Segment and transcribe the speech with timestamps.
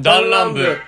[0.00, 0.78] 弾丸部。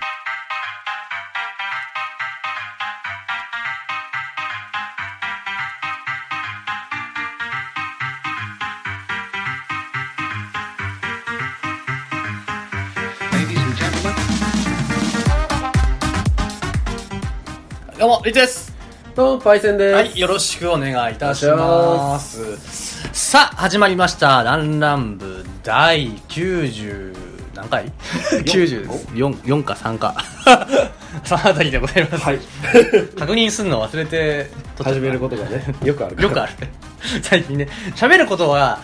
[17.99, 18.73] どうもリツです。
[19.13, 19.93] どうもパイセンです。
[19.93, 22.57] はいよろしくお願いいたします。
[23.11, 24.45] さあ始まりました。
[24.45, 27.20] 弾丸部第90
[27.61, 27.85] 何回
[28.43, 30.15] ?94 か3か。
[31.23, 32.39] そのあたりでございます、はい。
[33.17, 34.49] 確認するの忘れて
[34.83, 36.21] 始めることがね、よくある。
[36.21, 36.53] よくある。
[36.59, 36.71] ね
[37.21, 37.67] 最近ね。
[37.95, 38.79] 喋ることは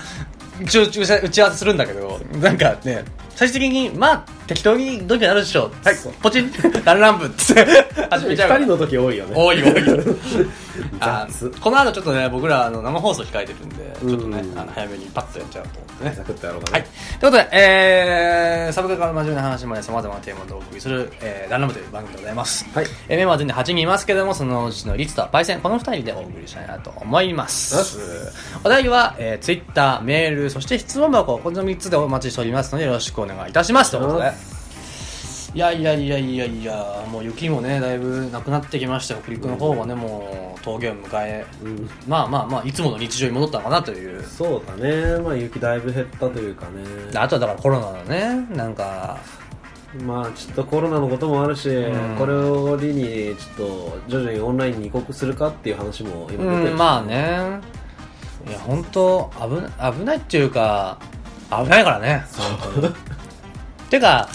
[0.61, 3.03] 一応打ち合わせするんだけどなんかね
[3.35, 5.71] 最終的にまあ適当にどうにかなるでしょう。
[5.83, 5.95] はい。
[6.21, 6.51] ポチン。
[6.83, 7.43] ランランプって。
[8.09, 8.59] 始めちゃうから。
[8.61, 9.33] 二人の時多いよね。
[9.35, 9.73] 多い多い
[10.99, 11.51] あ雑。
[11.61, 14.59] この後ちょっとね僕らあの生放送控えてるんでちょっとねうん。
[14.59, 16.81] あの早めにパッとやっちゃうとねザクッとやろうかはい。
[16.81, 16.87] ね。
[17.19, 22.65] ということで、えー、サブカルから真面目な話まで様々なテーマでお送りする、えー、ランラムという番組でございます。
[22.73, 28.31] はいえー、メンバー全然8人いますけども、そのうちのリツとパイセン、この2人でお送りしたいなと思います。
[28.63, 33.91] お題は、えー、ツイッター、メール、そして質問箱、この3つでお待ちしておりますので、よろしくお願いいたします。
[33.91, 34.56] ということで。
[35.57, 39.21] いやいやいやいやいや、もう雪もね、だいぶなくなってきましたよ。
[39.23, 41.89] 北陸の方はね、もう峠を迎え、うん。
[42.07, 44.23] まあまあまあ、いつもの日常に戻ったのかなという。
[44.23, 45.19] そうだね。
[45.19, 46.83] まあ雪だいぶ減ったというかね。
[47.15, 49.17] あとはだからコロナのね、なんか、
[50.05, 57.15] まあちょっとコロナのこともあるし、んこれを理にちょっと徐々にオンラインに移国するかっていう話も今出てるし、うん、まあね。
[58.47, 60.99] いや、本当危な、危ないっていうか、
[61.49, 62.23] 危ないからね。
[63.89, 64.29] てか、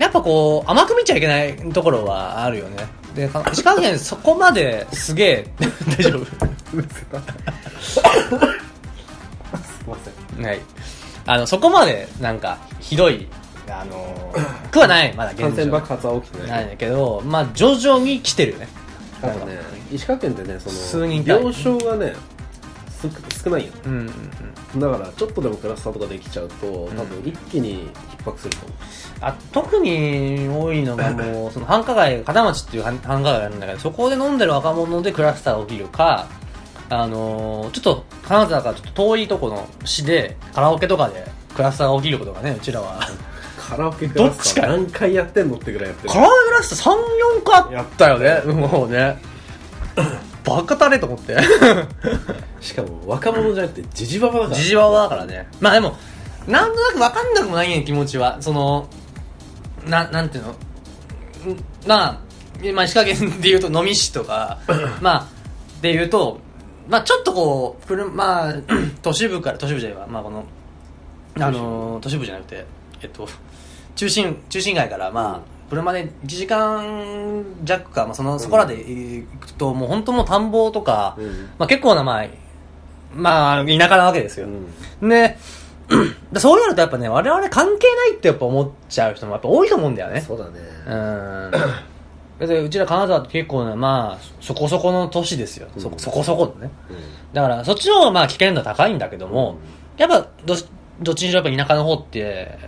[0.00, 2.88] やっぱこう、甘く見ちゃいけないところはあるよね。
[3.14, 5.46] で、か石川県そこまですげえ、
[5.98, 6.24] 大丈夫。
[6.24, 6.76] すい
[9.86, 9.96] ま
[10.36, 10.46] せん。
[10.46, 10.60] はい。
[11.26, 13.28] あの、そこまで、なんか、ひどい、
[13.68, 14.32] あの、
[14.70, 15.44] くはない、まだ現状。
[15.48, 16.66] 感染爆発は起きてなないい。
[16.68, 18.68] んだけど、まあ、徐々に来てるよね。
[19.22, 19.58] あとね、
[19.92, 22.39] 石川県ってね、その、病床がね、す
[23.42, 23.72] 少ないよ。
[23.86, 24.10] うんうん
[24.74, 24.80] うん。
[24.80, 27.88] だから、ちょっとでもクラスターとかできちゃうと、多分一気に
[28.22, 28.78] 逼迫すると思う。
[29.22, 36.26] あ特に多いのがもうその繁華街片町っていう繁繁華街があるんだけどそこで飲んでる若者でクラスターが起きるか
[36.88, 42.98] あのーちょっと金沢からちょっと遠いとこの市でカラオケとかでクラスターが起きることがねうちらは。
[43.58, 46.14] カラオケクラスター何回やってんのってぐらいやってる。
[46.14, 49.18] カラオケクラスター34回あったよねもうね
[50.44, 51.36] バカたれと思って。
[52.60, 54.56] しかも若者じゃなくてジジババだから。
[54.56, 55.48] ジジババだからね。
[55.60, 55.96] まあでも
[56.46, 58.38] なんとなく分かんなくもないね気持ちは。
[58.40, 58.88] その
[59.86, 60.50] ななんていうの？
[60.50, 60.56] ん
[61.86, 62.18] まあ、
[62.74, 64.58] まあ、石川県でいうと能美市とか
[65.00, 65.26] まあ
[65.80, 66.40] でいうと
[66.88, 68.54] まあちょっとこう車まあ
[69.02, 70.06] 都市部から都市部じゃないわ。
[70.06, 70.44] まあこの
[71.38, 72.66] あの都市部じゃなくて
[73.02, 73.28] えっと
[73.94, 81.50] 中心中心街からまあ車で1時間弱か、まあ、そのそこらで行くともう本当もう田んぼとか、うん。
[81.58, 82.26] まあ結構なまあ
[83.14, 84.48] まあ田舎なわけですよ、
[85.00, 85.08] うん。
[85.08, 85.38] で
[86.32, 90.20] でそうなるとやっぱね我々関係ないってやっぱ思っちゃう人もやっぱ多いと思うんだよね。
[90.20, 90.60] そうだね。
[90.86, 91.50] うん。
[92.38, 95.98] 別にうちら金沢って結構ねまあそこそこの都市ですよ、そうん。
[95.98, 96.70] そこそこのね。
[96.90, 96.96] うん。
[97.32, 99.58] だからそっちの方がまあ危険度は高いんだけども、
[99.96, 100.54] やっぱど
[101.02, 102.58] どっちにしろやっぱ田舎の方って、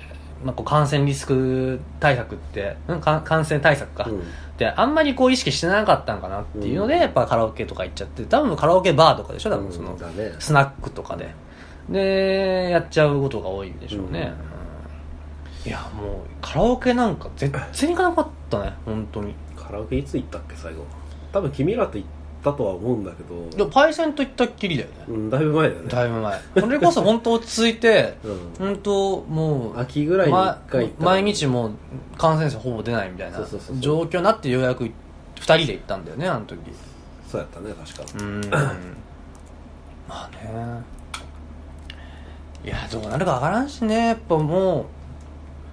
[0.44, 4.22] まあ、こう感染リスク対策って、うん、か感染対策か、うん。
[4.58, 7.00] であんまりこう意識してなかったんかなっていうので、うん。
[7.00, 9.50] やっぱカラオケとか行っちゃって多分カラオケバーとかでしょ？
[9.50, 9.96] 多分その、
[10.38, 11.34] スナックとかで。
[11.88, 14.32] でやっちゃうことが多いでしょうね、
[15.64, 15.68] うん。
[15.68, 19.34] いやもうカラオケなんか全然行かなかったね本当に。
[19.56, 20.84] カラオケいつ行ったっけ最後。
[21.32, 24.94] 多分君らと行ったとは思うんだけでどもパイセンと行ったっきりだよね。
[25.08, 25.88] うんだいぶ前だよね。
[25.88, 26.40] だいぶ前。
[26.58, 28.16] それこそ本当落ち着いて
[28.58, 28.66] うん。
[28.74, 31.72] 本当もう秋ぐらいに回行った毎日もう
[32.18, 33.38] 感染者ほぼ出ないみたいな
[33.78, 34.90] 状況になってようやく2
[35.40, 36.58] 人で行ったんだよねあの時。
[37.30, 38.40] そうやったね確かうん。
[40.08, 40.82] まあね。
[42.64, 44.08] いやどうなるかわからんしね。
[44.08, 44.86] やっぱも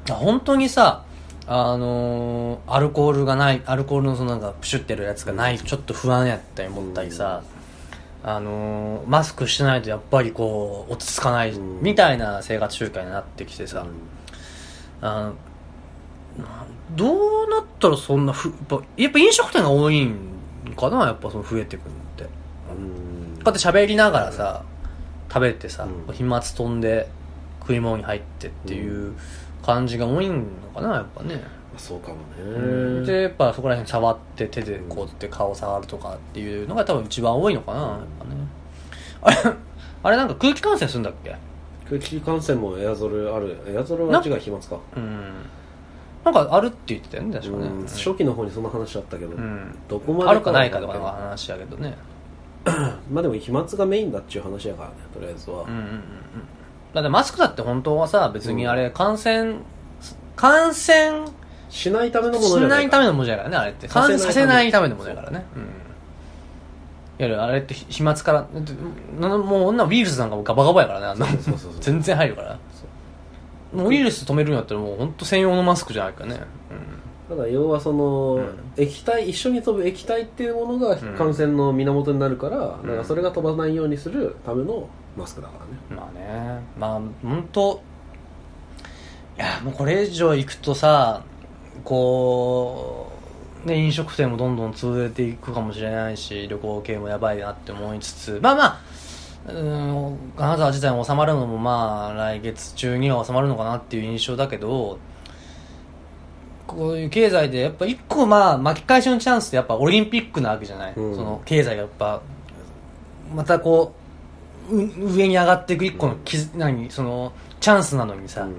[0.07, 1.03] うあ本当にさ
[1.51, 7.41] あのーアルコールがないアルコールのそのなんかプシュってるやつがないとちょっと不安やったり思ったりさ、
[8.23, 11.81] あのーマスクしてないとやっぱりこう落ち着かないうん。
[11.81, 13.87] みたいな生活習慣になってきてさ、
[15.01, 15.33] あ
[16.95, 20.17] どうなったらそんなふやっぱやっぱ飲食店が多いん
[20.77, 22.23] かなやっぱその増えてくるのって。
[22.25, 22.29] こ
[22.69, 24.63] うんって喋りながらさ
[25.29, 26.13] 食べてさ、うん。
[26.13, 27.09] 飛沫飛んで
[27.61, 29.15] 食い物に入ってっていう
[29.65, 31.41] 感じが多いのかなやっぱね、
[31.77, 33.01] そうかもうん。
[33.03, 39.41] ねでやっぱそこら辺触って手でこうやって顔触るとかっていうのが多分一番多いのかなやっぱね。
[39.43, 39.55] あれ
[40.03, 41.35] あれなんか空気感染するんだっけ？
[41.89, 43.57] 空気感染もエアゾルある。
[43.67, 44.77] エアゾルは違う飛沫か。
[44.95, 45.33] うん。
[46.23, 47.67] なんかあるって言ってたよね確かね。
[47.67, 47.85] うん。
[47.85, 49.75] 初期の方にその話あったけど、うん。
[49.87, 51.97] どこまであるかないかとかのは話やけどね。
[53.11, 56.03] まあでも飛沫がメインだっていう話やからねとりあえずは、うんうんうんうん
[56.93, 59.55] だってマスクだって本当はさ別にあれ感染
[60.35, 61.27] 感染
[61.69, 63.87] しないためのものしじゃなないためのものじゃからねあれって。
[63.87, 65.45] 感染させないためのものやからね。
[65.55, 65.61] うん。
[65.61, 65.69] いわ
[67.19, 68.71] ゆるあれって飛沫からだって
[69.19, 71.37] なもう女ウイルスなんかもガバガバやからねあんなもん。
[71.37, 72.57] そうそうそう全然入るから。
[73.73, 76.41] もうウイルス止めるんやったらもう本当専用のマスクじゃないからね。
[77.29, 78.47] ただ要はその、うん。
[78.77, 80.99] 液体一緒に飛ぶ液体っていうものがん。
[81.15, 82.79] 感染の源になるから,、だん。
[82.81, 85.71] からそれが飛ばないようにするためのマスクだからね。
[85.89, 86.61] うんまあね。
[86.77, 87.81] まあ本当
[89.37, 91.23] いやもうこれ以上行くとさ
[91.83, 93.09] こ
[93.65, 98.79] うね飲食店もどんどん潰れていくかもしれないし旅行系もやばいなって思いつつまあまあ
[99.47, 104.99] うん金沢自体も収まるのもまあ来月中には収まるのかなっていう印象だけど
[106.67, 111.15] こういう経済でやっぱ一個まあ巻き返しのチャンスってやっぱオリンピックなわけじゃない、うん。
[111.15, 112.21] その経済がやっぱ
[113.33, 113.98] またこうう
[114.69, 118.51] 上に上がっていく一個のき、何そのチャンスなのにさ、うん。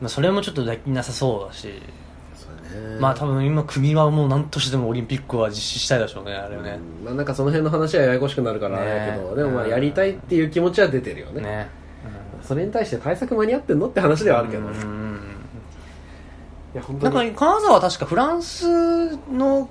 [0.00, 1.80] まあ、それもちょっとできなさそうだし、ね。
[2.98, 7.04] まあ多分今国はもう何としてもオリンピックは実施したいでしょうねあれはね、うん。
[7.04, 11.42] まあなんかその辺の話はややこしくなるからあれやけど、ねでもまあやりたいっていう気持ちは出てるよね。
[11.42, 11.68] ね
[12.42, 15.20] それに対して対策間に合ってんのって話ではあるけど、いうん
[16.74, 19.68] なんか金沢は確かフランスの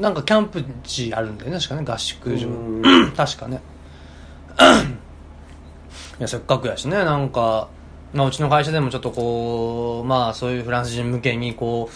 [0.00, 1.84] なんかキャンプ地あるんだよね確かね。
[1.86, 3.12] 合宿場うん。
[3.14, 3.60] 確かね
[6.18, 7.68] いやせっかくやしねなんか、
[8.12, 11.90] まあ、うちの会社でもちょっとこうまあそういうフランス人向けにこ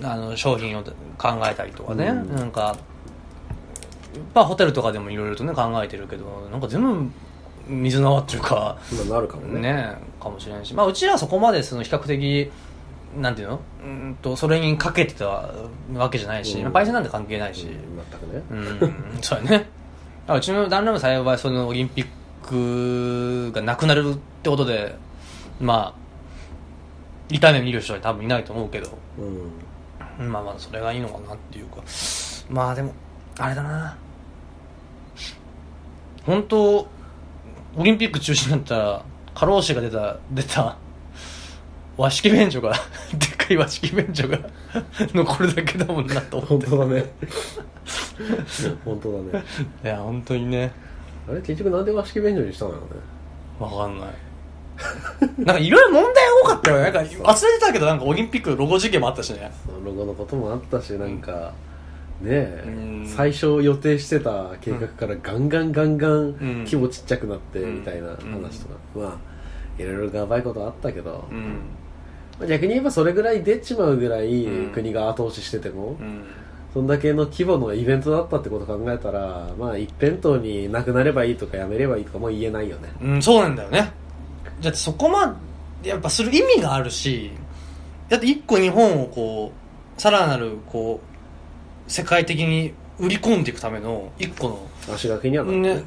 [0.00, 0.92] うあの商品を考
[1.50, 2.36] えたりとかね、うん。
[2.36, 2.76] なんか
[4.34, 7.10] まあホテルとかでもいろいろとね考えてるけどなんか全部
[7.66, 9.60] 水の泡っていうか今なるかもね。
[9.60, 12.50] ねかもしれないし、まあ、うちらはそこまでその比較的
[13.18, 13.60] なんていうの？
[13.82, 15.26] うーんとそれにかけてた
[15.94, 16.62] わけじゃないし、うん。
[16.64, 17.72] まあパイセンなんて関係ないし、うん
[18.10, 18.54] 全くね、う
[19.18, 19.66] ん、そうやね。
[20.26, 22.10] あうちの旦那も幸いそのオリンピック
[22.52, 24.96] がなくなるってことで
[25.60, 26.04] まあ
[27.30, 28.98] 痛い目見る人は多分いないと思うけど。
[29.18, 30.30] うん。
[30.30, 31.82] まあまあそれがいいのかなっていうか。
[32.48, 32.92] まあでも
[33.38, 33.96] あれだな。
[36.26, 36.78] 本当
[37.76, 39.04] オリンピック中止になったら
[39.34, 40.76] 過労死が出た出た
[41.96, 42.72] 和式便所が
[43.14, 44.38] でっかい和式便所が
[45.14, 46.66] 残るだけだもんなと思って。
[46.66, 47.12] 本当だね。
[48.84, 49.44] 本当だね。
[49.82, 50.72] いや本当にね
[51.28, 52.86] あれ結局なんで和式便所にしたのよね？
[53.58, 54.08] わかんない。
[55.38, 56.82] なんかいろいろ問題が多かったよね。
[56.82, 59.52] なんか忘れてたけどなんかオリンピックのロゴ事件もあったしね。
[59.84, 61.52] ロゴのこともあったしなんか
[62.20, 62.70] ねえう
[63.02, 63.06] ん。
[63.06, 66.36] 最初予定してた計画からガンガンガンガンん。
[66.64, 67.74] 規模ちっちゃくなってうん。
[67.76, 69.04] みたいな話とか、ま
[69.78, 71.24] あいろいろがばいことあったけど、
[72.48, 74.72] 逆に言えばそれぐらい出ちまうぐらいうん。
[74.72, 76.24] 国が後押ししてても、うん
[76.74, 82.92] そんだけの規模のイベントだったってことを考えたらまあ一辺倒になくなればいいとかやめればいいとかもう言えないよね。
[83.00, 83.92] うん、そうなんだよね。
[84.60, 85.38] だってそこま
[85.84, 87.30] で、やっぱする意味があるし、
[88.08, 89.52] だって一個日本をこ
[89.96, 91.00] う、さらなるこ
[91.86, 95.84] う、世界的に売り込んでいくための一個の、足掛けにはなってね、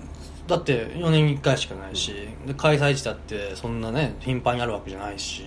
[0.47, 2.13] だって4年に1回しかないし、
[2.45, 5.43] で開催地だってそんなね、頻繁にあるわけじゃないし、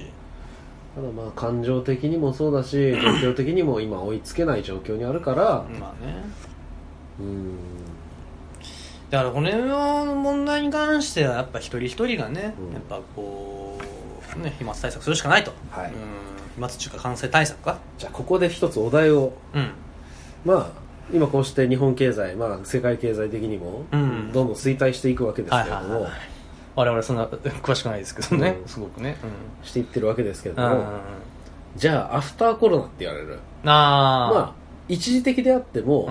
[0.95, 6.25] ただまあ感情的にもそうだし 状況的にも今追いつけない状況にあるからまあね。
[7.21, 7.57] うん
[9.11, 13.77] だからこれの問題に関してはやっぱ一人一人がね、うんやっぱこ
[14.37, 15.53] う、ね、飛沫対策するしかないと。
[15.71, 15.93] はいうん、
[16.55, 17.79] 飛沫っていうか感染対策か。
[17.99, 19.71] じゃあここで一つお題をうん。
[20.45, 20.81] まあ
[21.13, 26.07] 今こうして日本経済、まあ、世界経済的にもうんどんどん衰退していくわけですけれども、
[26.77, 29.17] 我々そんな詳しくないですけどね、うんすごくね。
[29.63, 30.85] していってるわけですけれうん、うんども、
[31.77, 33.39] じゃあアフターコロナって言われる。
[33.65, 34.55] あまあ
[34.89, 36.09] 一時的であっても、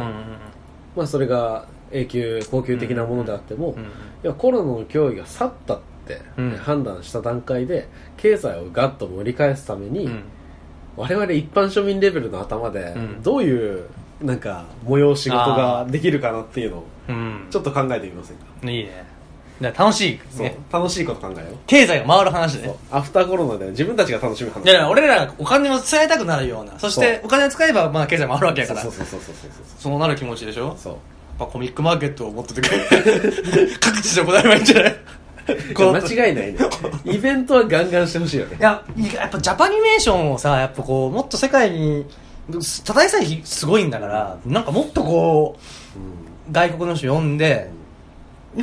[0.96, 3.84] まあ、それが永久恒久的なものであっても、うん
[4.22, 6.52] いやコロナの脅威が去ったって、うん。
[6.58, 7.88] 判断した段階で
[8.18, 10.24] 経済をガッと盛り返すために、うん。
[10.98, 13.24] 我々一般庶民レベルの頭で、うん。
[13.24, 13.86] どういう
[14.22, 17.48] なんか催し事ができるかなっていうのをうん。
[17.50, 19.06] ちょっと考えてみませんか、いいね
[19.62, 20.44] だから楽しいそう。
[20.44, 21.56] ね楽しいこと考えよう。
[21.68, 22.74] 経済が回る話でそう。
[22.74, 24.64] ねアフターコロナで自分たちが楽しむ話。
[24.66, 26.80] いや俺らがお金を使いたくなるような。
[26.80, 28.82] そしてそうお金を使えばまあ経済回るわけやから。
[28.82, 30.00] そうそうそうそうそうそう。
[30.00, 30.76] なる気持ちでしょ？
[30.78, 30.94] そう。
[31.40, 32.62] まあコミックマーケットを持ってて
[33.80, 34.96] 各地で行えばいいんじゃない？
[35.76, 35.94] そう。
[35.94, 36.58] 間違いないね。
[37.06, 38.58] イベントはガンガンしてほしいよね。
[38.60, 42.06] いや、いややっぱジャパニメーションをさ、やっぱこう、もっと世界に、
[42.86, 47.79] ただでさえすごいんだから、なんかもっとこう、外国の人呼んで、今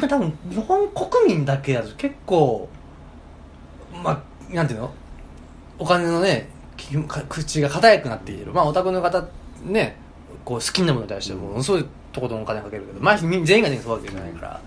[0.01, 2.69] 多分日本国民だけだと結構、
[4.03, 4.93] まあ、なんていうの？
[5.79, 6.49] お金のね、
[7.29, 8.53] 口が硬くなっている。
[8.53, 9.25] まあオタクの方
[9.65, 9.97] ね
[10.45, 14.61] こう好きなものに対してものすごいとことんお金かけるけど、まあ、み全員が全員そうわけじゃないから、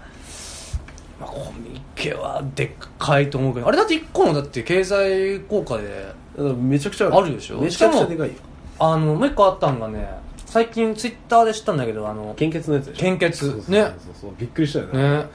[1.19, 3.67] まあ、コミケはでっかいと思うけど。
[3.67, 6.13] あれだって1個のだって経済効果で
[6.57, 7.35] めちゃくちゃある。
[7.35, 7.59] でしょ？
[7.59, 8.35] めちゃくちゃでかいよ。
[8.79, 10.07] あのもう一個あったんがね
[10.49, 13.01] 最近ツイッターで知ったんだけどあの献血のやつでしょ？
[13.01, 13.37] 献血。
[13.39, 13.81] そうそうそうね。
[13.83, 14.31] そうそう。
[14.37, 15.19] びっくりしたよね。
[15.19, 15.25] ね。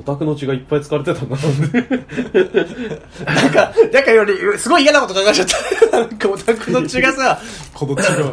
[0.00, 1.42] オタクの血がいっぱい使われてたんだな。
[3.34, 5.46] なんか、なんかより、すごい嫌なこと考えちゃっ
[5.90, 5.90] た。
[6.00, 7.38] なんかオタクの血がさ、
[7.74, 8.32] この血が、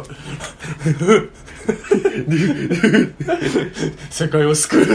[4.10, 4.86] 世界を救う。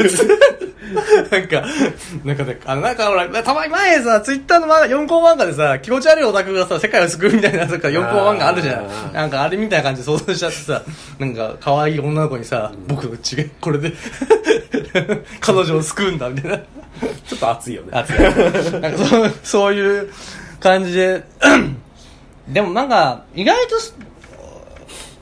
[1.32, 1.64] なんか、
[2.24, 9.14] なんかね、あの、なんかほら、たまに前さ、ツイッターの漫画、4コマ漫画でさ、気持ち悪いオタクがさ、世界を救うみたいな、なんか4コマ漫画あるじゃん。
[9.14, 10.84] なんかあれみたいな感じで想像しちゃってさ、
[11.20, 13.94] なんか可愛い女の子にさ、僕の血がこれで、
[15.40, 16.62] 彼女を救うんだ、みたいな。
[17.28, 18.06] ちょっと熱いよねあ
[18.80, 20.12] なんかそうそういう
[20.60, 21.24] 感じで
[22.48, 23.96] でもなんか意外とす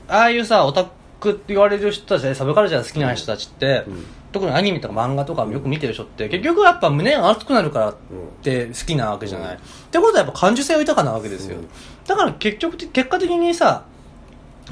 [0.08, 0.90] ああいうさオタク
[1.32, 4.04] って言われる人たちでサブカルチャー好きな人たちって、うん。
[4.34, 7.94] 特にアニメとか漫画とかもよく見てる人って結局やっぱ胸が熱くなるからっ
[8.42, 9.60] て好きなわけじゃない、うんっ
[9.92, 11.68] てことはやっぱ感受性は豊かなわけですよ、うん。
[12.04, 13.84] だから結局的結果的にさ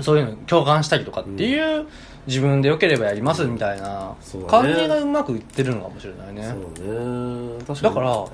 [0.01, 1.87] そういうのに共感したりとかっていう、
[2.27, 4.17] 自分で良ければやりますみたいな
[4.49, 6.49] 感じがうまくいってるのかもしれないね。
[6.49, 7.83] そうね。
[7.83, 8.25] だから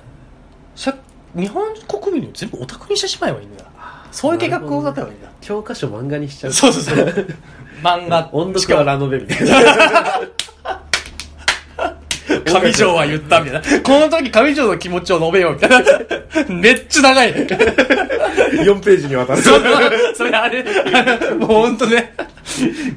[0.77, 0.93] せ
[1.35, 3.71] 日本国民を全部オタクにしてしまえばいいんだよ。
[4.13, 5.29] そういう計画を立てばいいんだ。
[5.41, 6.53] 教科書漫画にしちゃう。
[6.53, 7.27] そうそうそう
[7.83, 8.29] 漫画。
[8.33, 10.21] 音読はラノベみたいな。
[12.61, 13.81] 上条は言ったみたいな。
[13.81, 15.83] この時上条の気持ちを述べようみたいな。
[16.49, 17.33] めっちゃ長い。
[17.33, 17.47] ね
[18.65, 19.43] 4ページにわたる。
[19.43, 19.51] そ
[20.15, 20.63] それあれ。
[21.39, 22.15] もう本当ね。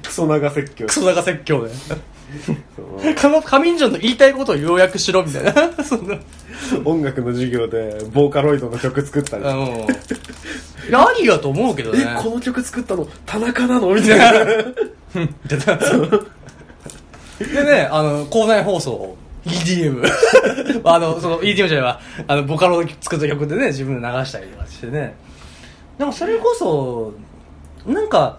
[0.03, 0.85] クソ長説教。
[0.85, 1.97] クソ長説教でそう。
[3.21, 5.83] この上条の言いたいことを要約しろみたいな。
[5.83, 6.17] そんな
[6.85, 9.45] 音楽の授業でボーカロイドの曲作ったり。
[9.45, 9.87] あの
[11.19, 12.05] いやと思うけどね。
[12.17, 14.33] えこの曲作ったの田中なのみたいな。
[17.39, 19.15] でね、あの、校内放送、
[19.45, 20.03] EDM。
[20.83, 25.15] あの、その EDM じゃないわ、あの、ボカロ作った曲でね、自分で流したりとかしてね。
[25.97, 27.13] なんかそれこそ、
[27.85, 28.37] なんか、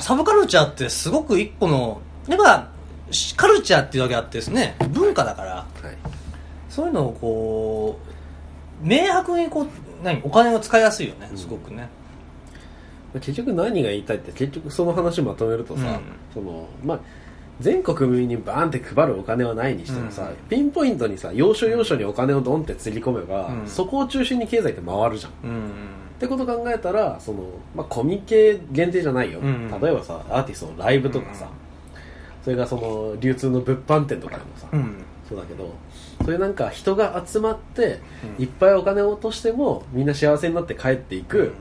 [0.00, 2.68] サブカルチャーってすごく一個の、やっぱ、
[3.10, 6.03] しカルチャーっていうだけあってですね、文化だから、はい
[6.74, 8.00] そういうのをこ
[8.82, 9.66] う、明白にこう、
[10.02, 11.88] 何、お金を使いやすいよね、すごくね。
[13.20, 16.00] 結局何が言いたいって結局その話まとめるとさ、うん。
[16.34, 17.00] そのまあ
[17.60, 20.48] 全国民にバーンって配るお金はないにしてもさ、うん。
[20.48, 23.68] ピンポイントにさ要所要所にお金をドンってつぎ込めば、うん。
[23.68, 25.30] そこを中心に経済って回るじゃん。
[25.30, 25.70] っうん。
[26.18, 27.44] てこと考えたらその、
[27.76, 29.70] まあ、コミケ限定じゃないよ、うん。
[29.80, 31.48] 例えばさアーティストのライブとかさ、
[32.42, 34.96] それがその流通の物販店とかでもさ、うん。
[35.28, 35.72] そうだけど
[36.24, 38.00] そういうなんか人が集まって、
[38.38, 38.44] うん。
[38.44, 41.52] いっぱいお金を落としてもみんな幸せになって帰っていく、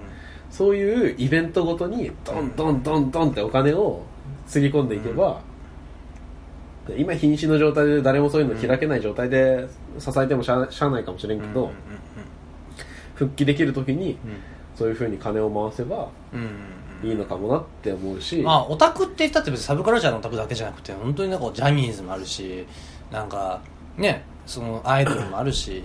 [0.49, 4.03] そういうイベントごとにドンドンドンドンってお金を
[4.47, 5.41] つぎ込んでいけば、
[6.87, 9.67] で今瀕死の状態で誰もそういうの開けない状態で
[9.99, 11.71] 支えてもしゃしゃあないかもしれんけど、
[13.15, 14.17] 復帰できる時に
[14.75, 16.09] そういうふうに金を回せば。
[17.03, 22.65] いいのかもなって思うし、まあオタクって言ったって別にサブカルチャーのオタクだけじゃなくて本当になんかジャニーズもあるし
[23.11, 23.59] なんか
[23.97, 25.83] ねそのアイドルもあるし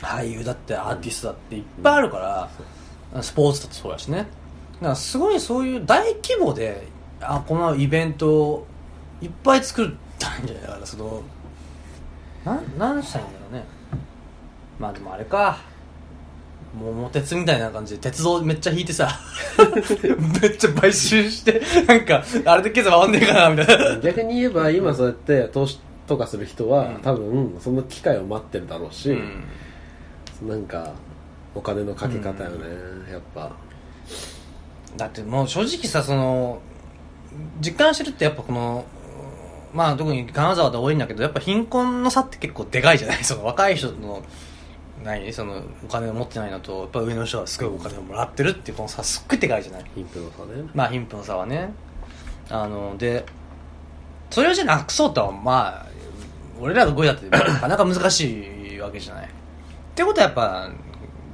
[0.00, 2.50] 俳優だってアーティストだっていっぱいあるか
[3.14, 4.18] ら、スポーツだってそうだしね。
[4.18, 4.28] だか
[4.88, 6.86] らすごいそういう大規模で
[7.20, 8.66] あこのイベントを
[9.22, 10.66] いっぱい作ったんじゃない？
[10.66, 11.22] からその
[12.44, 13.64] なんなんしたいんだろうね。
[14.78, 15.58] まあでもあれか。
[16.76, 19.08] 桃鉄みたいな感じで鉄道めっちゃ引いてさ
[20.42, 24.00] めっちゃ買収してなんかあれで経済回んねえかなみたいな。
[24.00, 26.96] 逆に言えば今そうやって投資とかする人は、うん。
[27.02, 30.48] 多分その機会を待ってるだろうし、うん。
[30.48, 30.92] なんか
[31.54, 32.66] お金のかけ方よね、
[33.10, 33.52] やっぱ。
[34.96, 36.60] だってもう正直さその
[37.60, 38.84] 実感してるってやっぱこの
[39.72, 43.22] まあ特に金沢で多いんだけどやっぱ貧困の差って結構でかいじゃない？
[43.24, 44.22] その若い人の
[45.04, 45.32] 何？
[45.32, 49.84] そのお金を持ってないのとやっぱ上の人はすごいお金をもらってるっていうこの差すっごいでかいじゃない？
[49.96, 50.70] 貧富の差ね。
[50.74, 51.72] まあ貧富の差はね。
[52.50, 53.24] あので
[54.30, 55.86] それをじゃなくそうとはまあ
[56.60, 59.26] 俺らが5位だって なかなか難しいわけじゃない。
[59.26, 59.28] っ
[59.94, 60.70] てことはやっぱ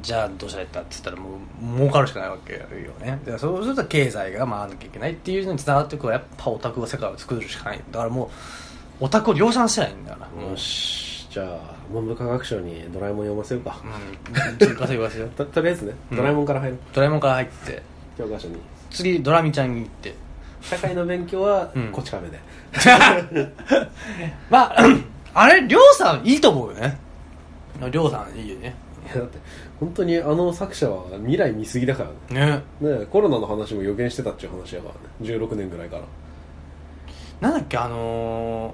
[0.02, 2.60] じゃあどうしたらいいかって言ったらもう儲かるしかないわけよ
[3.00, 3.18] ね。
[3.24, 7.80] でそうすると経済が回らなきゃいけないっていうのにつながっていくからやっぱオタクが世界を作るしかない。
[7.90, 8.30] だからも
[9.00, 10.42] うオタクを量産してないんだから。
[10.50, 11.28] よし。
[11.30, 14.58] じゃあ文部科学省にドラえもん読ませようか、うん。
[14.58, 16.16] ちょっと言わせよ言わせよととりあえずねうん。
[16.16, 17.82] ドラえもんから入る、ドラえもんから入って。
[18.18, 18.56] 教科書に。
[18.90, 20.14] 次ドラミちゃんに行って
[20.60, 21.92] 社会の勉強はうん。
[21.92, 22.38] こち亀で、
[24.50, 24.76] まあ、
[25.34, 26.98] あれ、りょうさんいいと思うよね。
[27.90, 28.74] りょうさんいいよね。
[29.06, 29.38] いやだって
[29.78, 32.62] 本当にあの作者は未来見すぎだからね。
[32.80, 32.98] ね。
[32.98, 34.94] ねコロナの話も予言してたっていう話やから
[35.28, 35.38] ね。
[35.38, 36.02] 16年ぐらいから。
[37.40, 38.72] なんだっけあのー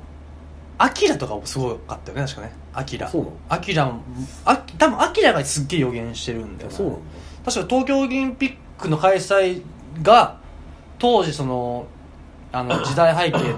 [0.78, 2.52] アキラとかもすごかったよね確かね。
[2.75, 3.09] アキラ。
[3.09, 3.37] そうなの？
[3.49, 4.02] アキラも
[4.45, 7.00] あ多分アキラがすっげえ予言してるんだよねあそうなんだ。
[7.47, 9.62] 確か東京オリンピックの開催
[10.02, 10.38] が
[10.99, 11.87] 当時その
[12.53, 13.55] あの 時代背景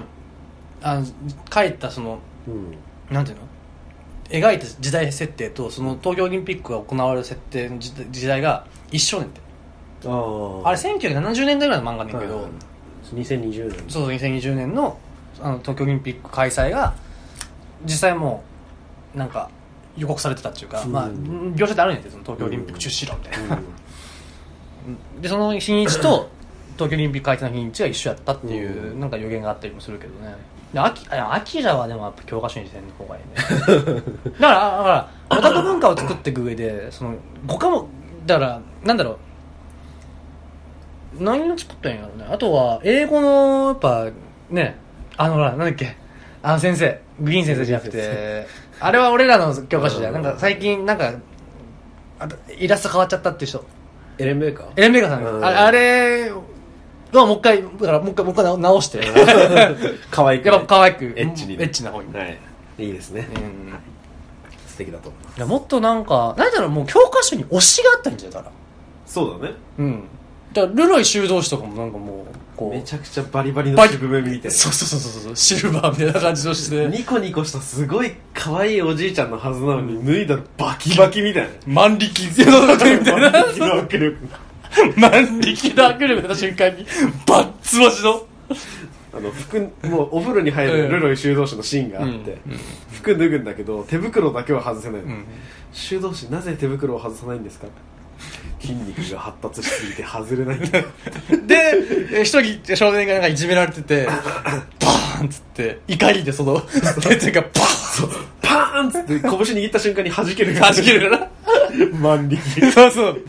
[0.81, 1.05] あの
[1.53, 2.77] 書いたそのうん。
[3.13, 3.43] なんていうの？
[4.29, 9.41] 描いた時代設定とその東京オリンピックが行われる設定の時時代が一緒ねんって
[10.05, 12.51] あああれ1970年代ぐらいの漫画ねんけど、はいはい
[13.15, 13.77] 2020年。
[13.87, 14.97] そうそう2020年の
[15.41, 16.93] あの東京オリンピック開催が
[17.85, 18.43] 実際も
[19.15, 19.49] うなんか
[19.97, 20.91] 予告されてたっていうか、うん。
[20.91, 25.21] まあ描写ってあるんやてその東京オリンピック中止しろみたいな、うん。
[25.21, 26.29] でその日にちと
[26.79, 28.99] 東京オリンピック開催の日にちが一緒やったっていう、うん。
[29.01, 30.33] なんか予言があったりもするけどね。
[30.73, 33.35] でアキアキラはでもやっぱ教科書にしてんの方がいいね。
[34.39, 37.15] だからだからオタク文化を作っていく上でその
[37.47, 37.87] 他も
[38.25, 39.17] だからなんだろ
[41.19, 41.23] う。
[41.23, 42.25] 何を作ったんやろうね。
[42.31, 44.07] あとは英語のやっぱ
[44.49, 44.77] ね
[45.17, 45.97] あのほらなんだっけ。
[46.41, 47.01] あの先生。
[47.19, 48.47] グリーン先生じゃなくて。
[48.79, 50.13] あれは俺らの教科書じゃん。
[50.13, 51.11] なんか最近なんか
[52.57, 53.65] イラスト変わっちゃったっていう人。
[54.19, 54.67] エレン・ベーカー？
[54.75, 55.43] エレン・ベーカーさん。
[55.43, 56.35] ああれが
[57.11, 59.01] もう一回だからもう一回もう一回直して。
[60.11, 61.05] 可愛くやっぱ可愛く。
[61.15, 61.63] エッチにね。
[61.63, 62.37] エッチな方に、はい。
[62.77, 63.27] いいですね。
[63.35, 63.73] うん。
[64.67, 65.37] 素敵だと思います。
[65.37, 68.51] いやもっとなんかなんだろうもう教科書に推しがあったんじゃないかな。
[69.05, 69.55] そうだね。
[69.79, 70.03] うん。
[70.53, 72.69] だからルロイ修道士とかもなんかもうこう。
[72.71, 74.51] めちゃくちゃバリバリのバリ渋めみたいな。
[74.51, 75.35] そうそうそうそうそう。
[75.35, 81.49] シルバーみたいな感じのして ニコニコしたすごい可愛いおじいちゃんのはずなのに、脱いだらバキバキみたいな。
[81.67, 82.21] 万力。
[82.23, 82.67] みたいな。
[82.67, 84.17] バキバキの握力
[84.97, 86.85] 万力の握力の瞬間に
[87.25, 88.25] バッツバチの。
[89.11, 92.37] あの服もうお風呂に入るルロイ修道士のシーンがあって、
[92.91, 95.25] 服脱ぐんだけど手袋だけは外せないの、ん。
[95.73, 97.67] 修道士なぜ手袋を外さないんですか？
[98.59, 100.81] 筋肉が発達しすぎて外れないんだ
[101.47, 101.73] で
[102.11, 108.29] え一人少年がなんかいじめられててバーンっつって怒りでその手がバーン。
[108.41, 111.29] パーンっつって拳握った瞬間に弾ける弾けるから
[111.99, 112.41] 万力。
[112.71, 113.21] そうそう。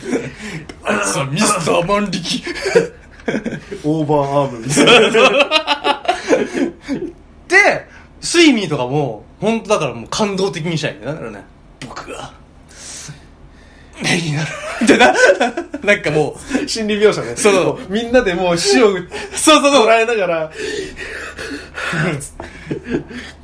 [1.04, 2.42] そうミスター万力。
[3.84, 4.58] オーバーアーム。
[4.60, 6.02] みたいな
[7.48, 7.86] で
[8.20, 11.44] スイミーとかも本当だからもう感動的にしたいんだよだからね。
[11.80, 12.10] 僕
[14.02, 14.50] が目になる。
[14.80, 15.14] みたいな
[15.82, 16.68] なんかもう。
[16.68, 17.36] 心理描写ね。
[17.36, 17.80] そう。
[17.80, 19.86] もみんなでもう死をそうそうそう。
[19.86, 20.50] 捉えながら。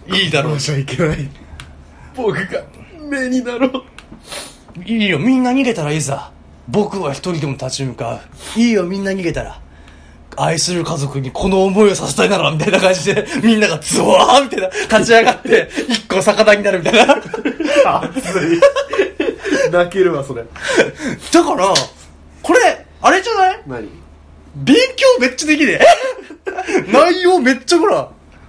[0.08, 0.60] いいだろう。
[0.60, 1.28] しちゃいけない。
[2.14, 2.62] 僕が
[3.08, 3.82] 目になろう。
[4.84, 5.18] いいよ。
[5.18, 6.32] みんな逃げたらいいさ。
[6.68, 8.20] 僕は一人でも立ち向か
[8.56, 8.60] う。
[8.60, 8.84] いいよ。
[8.84, 9.60] みんな逃げたら。
[10.38, 12.50] 愛する家族にこの思いをさせたいなら。
[12.50, 13.26] みたいな感じで。
[13.42, 14.68] みんながズワーみたいな。
[14.68, 15.68] 立ち上がって。
[15.88, 17.14] 一個魚になるみたいな。
[18.02, 18.60] 熱い
[19.70, 20.42] 泣けるわそれ。
[20.42, 20.48] ら
[22.42, 23.60] これあれじゃない？
[23.66, 23.88] 何？
[24.56, 25.80] 勉強めっちゃできねえ。
[26.92, 28.08] 内容めっちゃほら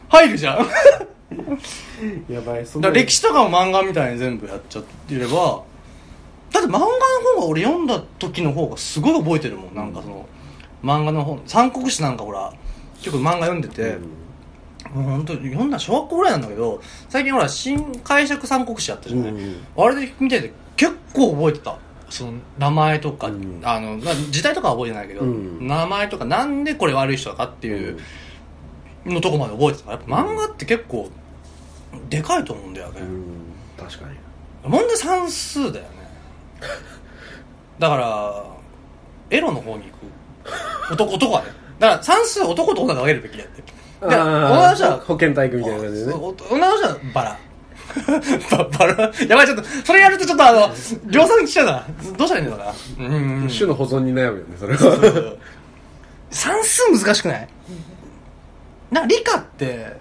[0.10, 0.58] 入るじゃん。
[2.34, 5.62] やばいそんなだから歴史とかも漫画みたいに全部やっちゃってれば
[6.52, 6.86] だって漫画の
[7.36, 9.76] 方が俺読んだ時の方がすごい覚えてるもん。
[9.76, 10.26] なんかその
[10.84, 12.54] 漫画の本三国志なんかほら
[13.00, 13.98] 結構漫画読んでて、
[14.93, 19.56] もう本当に読んだ小学校ぐらいなんだけど最近ほら新解釈三国志やったじゃない、うんうん。
[19.78, 21.78] あれで見てて結構覚えてた。
[22.10, 23.60] その名前とか、うん。
[23.63, 25.67] あのまあ時代とかは覚えてないけど、うん。
[25.67, 28.00] 名前とかなんでこれ悪い人だかっていう
[29.06, 31.10] のとこまで覚えてたやっぱ漫画って結構
[32.10, 33.23] でかいと思うんだよね、うん。
[33.78, 34.15] 確かに。
[34.63, 35.91] 問題算数だよね。
[37.80, 38.43] だから
[39.30, 40.93] エロの方に行く。
[40.93, 41.50] 男男はね。
[41.80, 46.14] だから算数は男と女で分けるべきだってで女の人は保健体育みたいな感じでね。
[46.14, 47.40] お女の人はバラ。
[48.52, 49.12] ババラ？
[49.28, 50.70] やばいちょっとそれやるとちょっとあの
[51.06, 51.88] 量産来ちゃうな。
[52.18, 52.66] どうしたらいいんだろう
[53.02, 53.08] な？
[53.08, 53.44] うん。
[53.44, 55.36] うん種の保存に悩むよねそれは。
[56.30, 57.48] 算数難しくない？
[58.92, 59.98] なんか理科って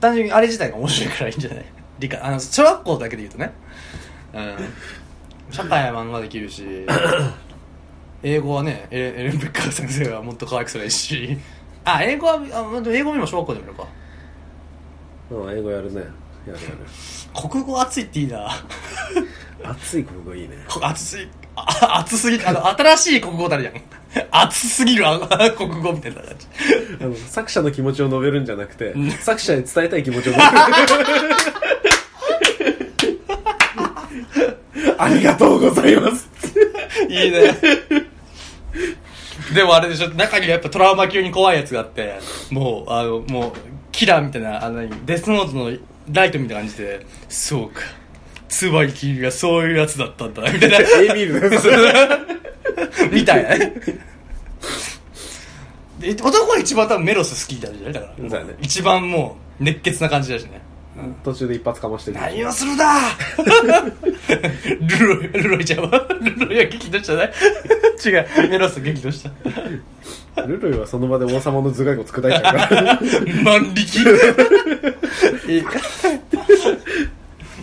[0.00, 1.64] 単純にあれ自体が面白いからいいんじゃない？
[1.98, 2.24] 理科。
[2.24, 3.52] あの小学校だけで言うとね。
[4.34, 4.56] うん。
[5.50, 6.86] 社会は漫画できるし
[8.22, 11.38] 英語はねエレン・ベッカー先生はもっと可愛くすればいいし
[11.96, 13.86] あ英語はあでも英語も今小学校でもやるか。
[15.30, 16.60] うん英語やるねやるやる。
[17.50, 18.50] 国語熱いっていいな。
[19.64, 20.56] 熱い国語いいね。
[20.68, 23.74] こ熱いあ熱すぎあの新しい国語だるやん。
[24.30, 25.18] 熱すぎるあ
[25.56, 26.46] 国語みたいな感じ。
[27.00, 29.10] あの作者の気持ちを述べるんじゃなくて、ん。
[29.10, 30.48] 作者に伝えたい気持ちを述べる。
[34.98, 36.28] ありがとうございます。
[37.08, 37.54] いいね。
[39.54, 42.18] でもあれでしょ、中にはやっぱトラウマ級に怖いやつがあって、
[42.50, 43.52] もう、あの、もう、
[43.92, 45.76] キラーみたいな、あの、何デスノートの
[46.12, 47.80] ライトみたいな感じで、そうか。
[48.48, 50.42] つばいきがそういうやつだったんだ。
[50.50, 50.78] みたいな。
[51.14, 51.50] ビール
[53.12, 53.74] みたいなね。
[55.98, 57.92] で男は一番多分メロス好きだじゃない？
[57.92, 58.44] だから。
[58.62, 60.62] 一番もう熱血な感じだしね
[61.24, 62.18] 途中で一発かましてる。
[62.20, 62.94] 何をするだ！
[64.98, 66.06] ルロイルロイちゃんは？
[66.20, 67.32] ルロイは激怒したね。
[68.04, 68.08] 違
[68.44, 68.48] う。
[68.50, 69.22] メロス激怒し
[70.36, 70.42] た。
[70.46, 73.00] ルルイはその場で王様の頭蓋骨砕いちゃうから。
[73.44, 74.04] 万力。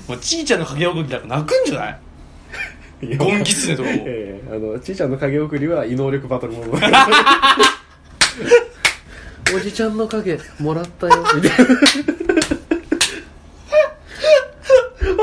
[0.08, 3.18] もうちいちゃんの影送りなんか泣くんじゃない？
[3.18, 3.96] ゴンギツネとかも。
[4.06, 6.74] ええあのちいちゃんの影送りは異能力バトルもの
[9.56, 11.24] おじちゃんの影もらったよ。
[11.36, 11.66] みたいな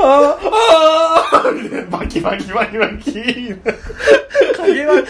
[0.05, 5.03] ああーバキバキバキバキ影は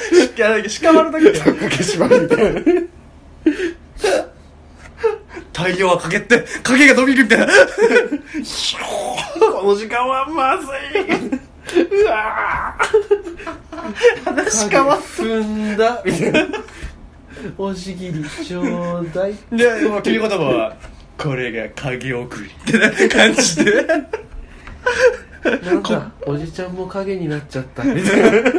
[0.81, 2.61] 鹿丸だけだよ影縛りみたいな
[5.53, 7.47] 太陽は影って影が伸びるみたいな
[9.51, 10.67] この時間はまず
[11.79, 12.75] いうわ
[14.25, 16.47] 話かわっ踏んだみたいな
[17.57, 20.75] おしぎりちょうだいでもう切り言葉は
[21.17, 23.85] これが影送りってな感じで
[25.63, 27.83] なんかおじちゃんも影になっちゃった。
[27.83, 28.49] みたいな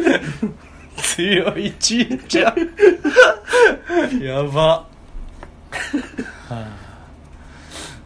[0.97, 4.23] 強いちいちゃん。
[4.23, 4.87] やば、は
[6.51, 6.85] あ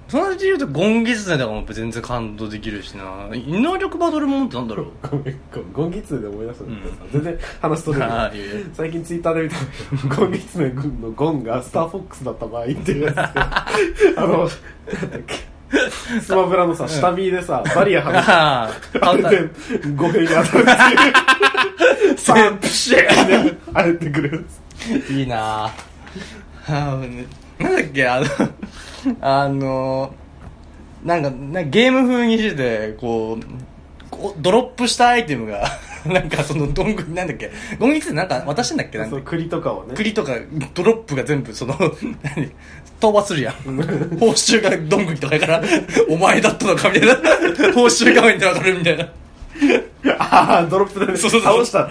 [0.08, 3.28] そのうち言うとゴンギツネとかも全然感動できるしな。
[3.34, 4.86] 異能力バトルもんってなんだろう？
[5.06, 5.40] ごめん
[5.74, 7.10] ゴンギツネで思い出したんだけどさ、うん。
[7.10, 8.08] 全然話取れい
[8.72, 9.50] 最近ツイッターで見
[10.08, 10.16] た。
[10.16, 13.16] ゴンギツネ軍のゴンがスターフォックスだった場合っていうやつ。
[13.16, 13.22] で
[14.16, 15.57] あのなんだっけ
[16.22, 18.70] スマブラのさ下見でさバリアはめてあ
[19.02, 19.50] ああれで
[19.94, 20.66] 語弊に当たるっていう。
[22.18, 24.46] サンプシェーって入ってくる
[25.11, 25.72] いいなあ
[26.66, 27.26] あね
[27.59, 28.26] なんだっけあの
[29.20, 30.14] あの
[31.04, 33.44] なんかなんかゲーム風にしててこう
[34.11, 35.68] こうドロップしたアイテムが
[36.07, 39.94] なんかそのどんぐりなんだっけゴンギツネなんか渡してんだっけなんかそう栗とかをね。
[39.94, 40.37] 栗とか
[40.74, 41.76] ドロップが全部その
[42.37, 42.52] 何？
[42.98, 43.54] 討伐するやん。
[44.18, 45.62] 報酬がどんぐりとかやから
[46.08, 47.14] お前だったのかみたいな。
[47.72, 49.08] 報酬画面でわかるみたいな。
[50.18, 51.16] ああドロップでね。
[51.16, 51.64] そうそうそう。
[51.64, 51.88] 倒した。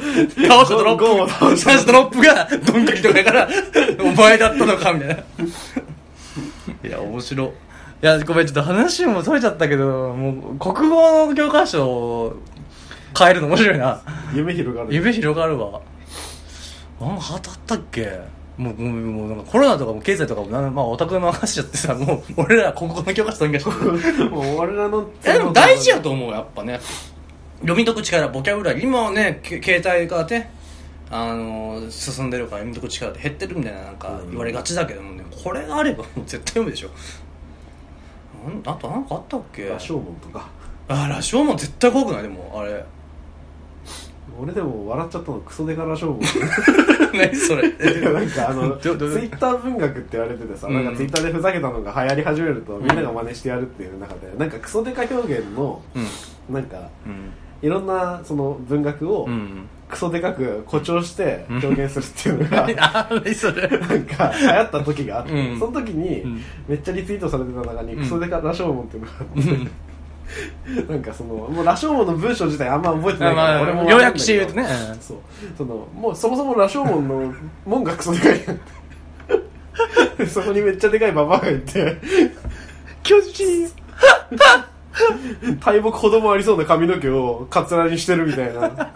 [0.47, 1.05] 倒したドロップ。
[1.05, 3.49] ゴンを倒したドロップがどんぐりとかやから
[3.99, 5.15] お前だったのかみたいな。
[5.15, 7.47] いや面白い。
[7.47, 7.51] い
[8.01, 12.35] やごめんちょっと話もそれちゃったけどもう国語の教科書を
[13.17, 14.01] 変えるの面白いな。
[14.33, 14.93] 夢広がる。
[14.93, 15.81] 夢広がるわ。
[17.01, 18.19] なんかあったっけ
[18.57, 23.63] もうもうもうなんかコロナとかも経済とかもなんまあオタクに任せちゃってさもう俺ら国語の教科書とんかし
[24.17, 26.79] てもう俺らのえでも大事やと思うやっぱね。
[27.61, 30.51] 読み解く力ボキャブラリー今はねけ携帯がね
[31.09, 36.89] あのー進んでるから読み解く力って減ってるみたいななんか言われがちだけどもねこれがあればもう絶対読むでしょ。
[38.65, 39.67] あとなんかあったっけ？
[39.69, 40.47] 羅生門とか。
[40.87, 42.23] あ羅生門絶対怖くない？
[42.23, 42.83] でもあれ
[44.39, 46.19] 俺でも笑っちゃったのクソデカ羅生門
[47.13, 47.69] 何それ？
[47.69, 49.07] いやなんかあのツイどど。
[49.07, 50.73] ッター文学って言われててさ、うん。
[50.75, 56.53] なんかツイッターでふざけたのが流行り始めるとみんなが真似してやるっていう中で、なんかクソデカ表現のうん。
[56.53, 57.31] なんかうん。
[57.63, 59.67] いろんなその文学をうん。
[59.89, 63.67] クソデカく誇張して表現するっていうのが、あ 何それ？
[63.69, 65.59] なんか流行った時があって、うん。
[65.59, 66.41] その時にうん。
[66.67, 68.03] めっちゃリツイートされてた中にうん。
[68.03, 69.71] クソデカ羅生門っていうのがあって、うん
[70.89, 74.67] なんかそのもう羅生門の文章自体あんま覚えてないから、まあ俺も要約して言うとね。
[74.99, 75.17] そう。
[75.57, 77.33] そのもうそもそも羅生門の
[77.65, 78.43] 門がクソでかい
[80.19, 81.97] や そこにめっちゃでかいババアがいて
[83.03, 83.71] 巨人。
[85.63, 88.91] 大木ほどもありそうな髪の毛をカツラにしてるみたいな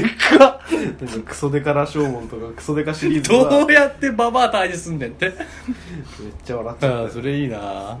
[0.00, 0.60] でっか。
[1.26, 5.32] クソデカ羅生門とかクソデカシリーズどうやってババア退治すんねんって。
[6.44, 6.98] ちゃ笑っちゃった。
[7.00, 7.98] ああそれいいな。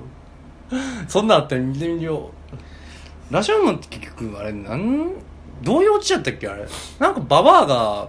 [1.08, 2.30] そんなんあったら見てみよ
[3.30, 3.34] う。
[3.34, 5.12] ラジオモンって結局あれなん
[5.62, 6.66] どういうオチやったっけあれ？
[6.98, 8.08] なんかババアが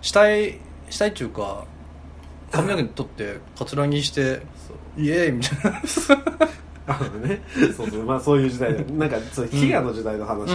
[0.00, 0.58] 死体
[0.90, 1.64] 死体っていうか
[2.50, 4.40] 髪の毛取ってカツラにして
[4.96, 5.80] イエーイみたいな
[6.88, 7.42] あのね。
[7.76, 10.50] そうそうまあそういう時代でなんかそう飢餓の時代の話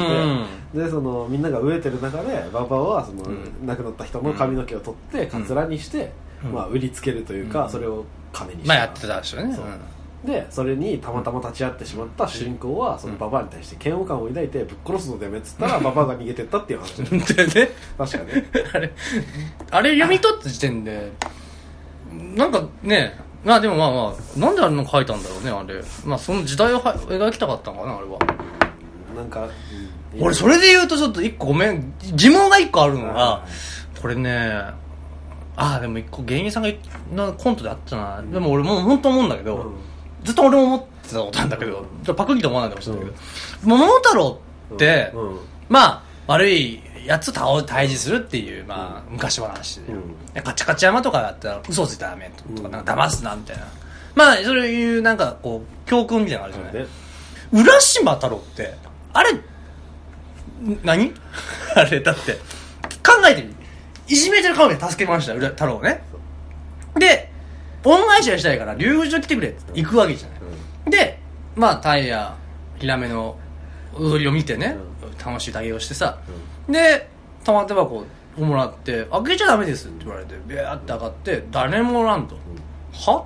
[0.74, 3.66] で、でそのみんなが飢えてる中でババアはその、うん。
[3.66, 6.12] 亡くなった人の髪の毛を取ってカツラにして、
[6.44, 6.52] うん。
[6.54, 7.70] まあ、売りつけるというか、うん。
[7.70, 8.68] それを金にして。
[8.68, 9.48] まあやってたでしょう。
[9.48, 9.66] ねそう
[10.26, 17.02] でそれにたまたま立ち会ってしまった主人公はそのババアに対して嫌悪感を抱いてぶっ殺すのでめっつったらババアが逃げてったっていう話。
[17.02, 17.70] う んでね。
[17.98, 18.92] 確かね あれ
[19.72, 21.12] あれ読み取った時点で
[22.36, 25.84] なんかねまあでもまあまあなんであれの書いたんだろうねあれ。
[26.06, 28.20] まあその時代をは描きたかったのかなあれは。
[29.16, 29.50] なんか、うん
[30.20, 33.46] 俺それで言うとちょっと一個ごめん疑問が一個あるのがは
[34.00, 34.76] これねあ
[35.56, 36.82] あでも一個芸人さんが言っ
[37.16, 38.22] なコントであったな。
[38.22, 39.74] でも俺もう本当思うんだけど、うん。
[40.24, 43.18] ずっと俺も思ってたことなんだけどちょっとパクリと思わないかもしれないけど、
[43.64, 44.40] 桃太郎
[44.76, 45.30] って、うん。
[45.30, 45.40] うん。
[45.68, 49.82] まあ悪いやつと倒退治するっていう、まあ、昔話
[50.34, 52.72] で、カチカチ山とかだったら嘘ついたらダメとか、うん。
[52.72, 53.68] なんか騙すなみたいな。
[54.16, 56.86] まあそういうなんかこう教訓みたいなのあるじゃない、ね。
[57.52, 58.74] 浦島太郎って
[59.14, 59.44] あれん
[60.84, 61.14] 何？
[61.76, 62.34] あれ だって
[63.04, 63.56] 考えてみ。
[64.08, 66.04] いじめてる顔で助けました浦太郎をね。
[66.96, 67.32] で
[67.86, 71.20] 恩返しがしたいから竜宮城来てくれって行くわけじゃない、で
[71.56, 72.36] まあタイヤ
[72.80, 73.38] ヒラメの
[73.96, 76.20] 踊りを見てね、楽しい対応してさ、
[76.70, 77.10] で
[77.44, 78.06] 玉手箱
[78.38, 82.36] をもらって「開けちゃダメです」って言われてビャーって上がって誰もおらんと、
[82.94, 83.26] は？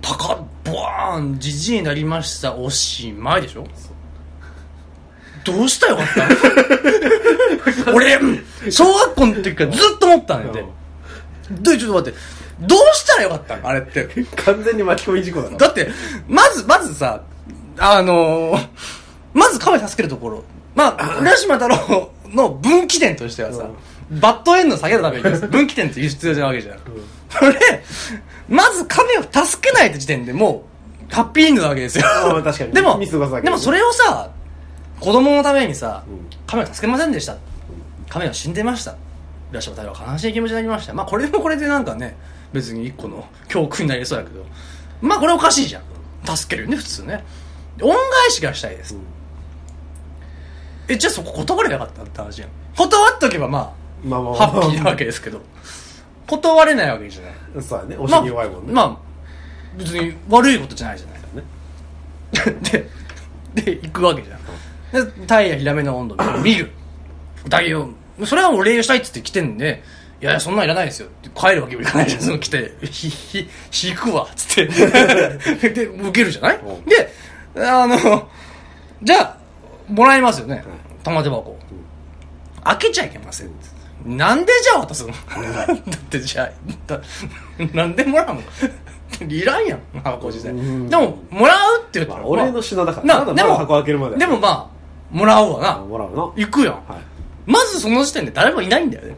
[0.00, 2.54] パカッボワーンじじいになりました。
[2.54, 3.66] おしまいでしょ？
[5.44, 6.06] どうしたらよかっ
[7.84, 7.92] た。
[7.94, 8.18] 俺
[8.70, 10.72] 小学校の時からずっと思ったんだよ、
[11.50, 12.18] でちょっと待って
[12.60, 13.56] どうしたらよかった。
[13.56, 14.08] のあれって。
[14.44, 15.56] 完全に巻き込み事故だな。
[15.58, 15.90] だって、
[16.28, 17.22] まず、まずさ、
[17.78, 18.68] あのー
[19.34, 20.44] まず亀助けるところ。
[20.74, 23.68] まあ、浦島太郎の分岐点としてはさ、
[24.10, 26.78] バッドエンド下げるために分岐点って必要なわけじゃん。
[27.30, 27.82] それ、
[28.48, 30.64] まず亀を助けないって時点でも
[31.10, 32.04] う、ハッピーエンドなわけですよ。
[32.42, 32.98] 確かに でも、
[33.42, 34.30] でもそれをさ、
[35.00, 37.36] 子供のためにさうん、亀を助けませんでした。
[38.08, 38.94] 亀は死んでました。
[39.50, 40.94] 浦島太郎は悲しい気持ちになりました。
[40.94, 42.16] まあこれもこれでなんかね、
[42.52, 44.44] 別に一個の 教訓になりそうだけど、
[45.00, 46.36] まあこれおかしいじゃん。
[46.36, 47.24] 助けるよね、普通ね。
[47.80, 48.96] 恩返しがしたいです。
[50.92, 52.48] え、じゃあそこ断ればよかったって話じゃん。
[52.76, 55.40] 断っとけばまあ、まあまあハッピーなわけですけど、
[56.26, 57.62] 断れないわけじゃない。
[57.62, 58.98] そうだねお尻弱いもんね、まあ、まあ、
[59.78, 61.18] 別に悪いことじゃないじゃない。
[62.52, 62.60] ね
[63.54, 65.06] で、で、行くわけじゃん。
[65.06, 66.70] で、タイやヒラメの温度を見る。
[67.48, 67.88] だよ、
[68.24, 69.82] それはお礼したいっつって来てんで、
[70.20, 73.48] いやいや、そんなんいらないですよ帰るわけにもいかないじゃん、その来て、ひ、ひ、
[73.90, 74.66] 引くわ、つって。
[75.70, 76.56] で、受けるじゃない？
[76.58, 77.12] うんで、
[77.56, 78.28] あの、
[79.02, 79.36] じゃあ、
[79.92, 80.64] もらいますよね。
[81.02, 81.56] 玉手箱。
[82.64, 83.50] 開けちゃいけません。
[84.04, 85.12] なんでじゃあ渡すの？
[85.42, 85.76] だっ
[86.10, 86.50] てじゃあ、
[86.86, 87.00] だ
[87.72, 88.42] なんでもらうの？
[89.28, 90.50] いらんやん、箱自体。
[90.52, 94.70] うんでも、もらうって言ったら、まあ俺の品だからなでも箱開けるまででもま
[95.12, 95.78] あ、もらうわな。
[95.78, 96.72] もらうの行くやん。
[96.74, 97.12] はい
[97.44, 99.16] まずその時点で誰もいないんだよね。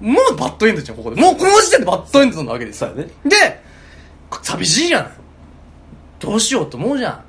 [0.00, 1.20] もうバッドエンドじゃん、ここで。
[1.20, 2.90] もうこの時点でバッドエンドなわけですよ。
[2.90, 3.62] ねで、
[4.42, 5.10] 寂しいじゃない。
[6.20, 7.20] どうしようと思うじゃん。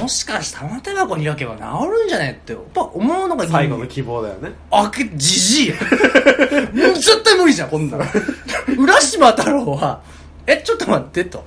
[0.00, 5.74] あ、もしかして玉手箱に開けば治るんじゃねって、やっぱ思うのが最後の希望だよね開け、じじいや。
[5.74, 8.04] もう絶対無理じゃん、こんなの。
[8.78, 10.00] 浦島太郎は、
[10.46, 11.44] え、ちょっと待ってと。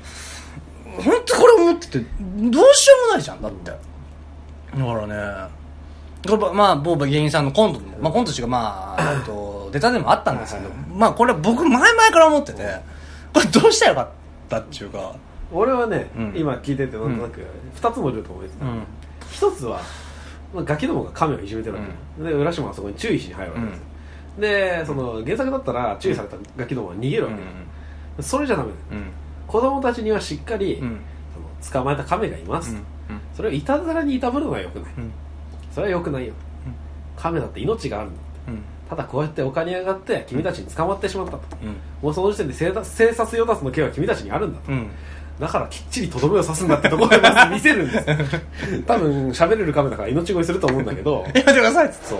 [0.97, 3.71] 本当これ思ってて、どうしようもないじゃん、だって。
[3.71, 3.77] だ
[4.85, 5.49] からね、
[6.27, 12.63] これまあ、僕、芸人さんのコントでも、まあ、コントというか、まあ、 えっと、ネタでもあったんですけど、まあ、これ僕、前々から思ってて、
[13.33, 14.07] これどうしたらよかっ
[14.49, 15.13] たっていうか、
[15.53, 16.33] 俺はね、うん。
[16.35, 17.15] 今聞いててなん。
[17.15, 18.83] となく二つもいると思うんですうん。
[19.31, 19.79] 一つは、
[20.53, 21.81] まあ、ガキどもが亀をいじめてるわ
[22.17, 23.83] け、で浦島はそこに注意しに入るわけですよ、
[24.39, 27.31] でその原作だったら注意されたガキどもは逃げるわ
[28.17, 28.81] け、それじゃダメだよ。
[28.91, 29.11] うん。
[29.47, 30.99] 子供たちにはしっかり、うん。
[31.33, 32.75] その捕まえた亀がいます、
[33.09, 33.19] うん。
[33.35, 35.11] それをいたずらにいたぶるのはよくない、うん。
[35.71, 36.33] それはよくないよ、
[36.67, 36.73] うん。
[37.15, 38.59] 亀だって命があるんだうん。
[38.89, 41.75] ただこうやって丘に上がって君たちに捕まってしまったと、うん。
[42.01, 44.91] もうその時点で生生殺与奪の刑は君たちにあるんだと、うん。
[45.39, 48.06] だからきっちりとどめを刺すんだってところでまず見せるんです
[48.86, 51.24] 多分喋れる亀だから命乞いすると思うんだけど。
[51.34, 51.88] やめてください。
[51.88, 52.19] っつってそう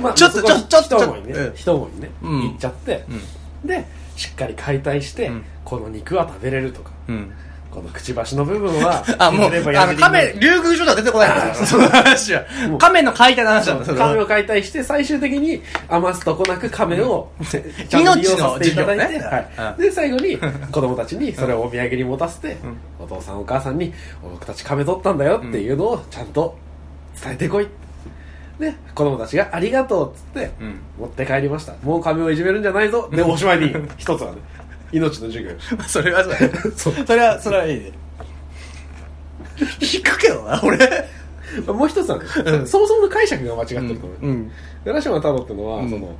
[0.00, 0.96] まちょっとそこはちょっと。
[0.96, 1.32] 一思いね。
[1.32, 2.42] うん一思いね、うん。
[2.42, 3.04] 行っちゃって、
[3.62, 3.68] うん。
[3.68, 3.84] で
[4.16, 5.44] しっかり解体して、うん。
[5.64, 6.90] この肉は食べれるとか。
[7.08, 7.32] うん。
[7.76, 11.28] このくちばしの部分は あ、もう、あの、亀、竜宮城では出てこない。
[11.28, 12.42] んですよ、その話は。
[12.78, 17.28] 亀の解体の話なんだ、それは亀を解体して最終的に余すとこなく亀を
[17.92, 18.02] 命
[18.38, 19.82] の授業ねはい、うん。
[19.82, 22.56] で最後に子供たちにそれをお土産に持たせて、ん。
[22.98, 26.56] お父さんお母さんに僕たち亀取ったんだよっていうのをちゃんと
[27.22, 27.68] 伝えてこい。
[28.58, 30.80] で子供たちがありがとうっつって、うん。
[30.98, 31.74] 持って帰りました。
[31.82, 33.10] もう亀をいじめるんじゃないぞ。
[33.12, 34.38] でおしまいに一つはね
[34.92, 35.50] 命の授業。
[35.86, 36.24] それは
[36.76, 36.94] そう。
[37.06, 37.92] それは、それはいいね。
[39.80, 40.78] 引くけどな、俺。
[41.66, 42.66] もう一つはね、うん。
[42.66, 44.50] そもそもの解釈が間違ってると思う、うん。
[44.84, 45.90] 浦島太郎ってのは、うん。
[45.90, 46.14] その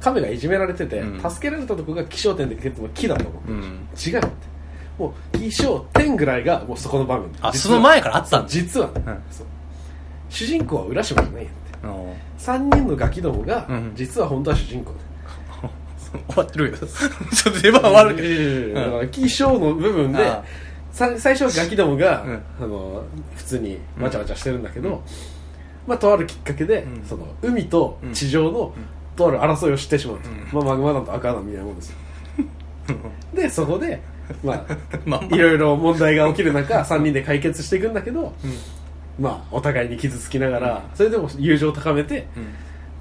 [0.00, 1.30] 亀がいじめられてて、うん。
[1.30, 3.88] 助けられたとこが気象点で結構木だと思う、うん。
[3.96, 4.28] 違うって。
[4.98, 7.30] もう気象点ぐらいがもうそこの場面。
[7.40, 8.48] あ、その前からあったんだ。
[8.48, 9.22] 実はね、うん。
[10.28, 11.86] 主人公は浦島じゃないんやって。
[11.86, 11.86] う。
[11.88, 13.92] ん3人のガキどもが、うん。
[13.94, 14.98] 実は本当は主人公で
[16.28, 16.76] 終わってるよ。
[17.32, 18.80] それ出番終わるけど。
[18.80, 20.44] だから気象の部分であ
[20.92, 22.42] さ最初はガキどもが、うん。
[22.60, 23.04] あの
[23.36, 25.00] 普通にわちゃわちゃしてるんだけど、うん。
[25.86, 27.04] まあ、とあるきっかけで、うん。
[27.04, 28.74] その海と地上の、
[29.16, 30.48] とある争いを知ってしまうと、うん。
[30.52, 31.96] まあ、マグマ団と赤団みたいなもんですよ。
[33.34, 34.00] でそこで
[34.42, 34.64] まあ
[35.04, 35.34] まあまあ。
[35.34, 38.32] いろいろ問題が起きる中3人で解決していくんだけど、
[39.18, 42.26] まあお互いに傷つきながらそれでも友情を高めて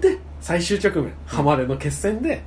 [0.01, 2.43] で最終局面浜での決戦で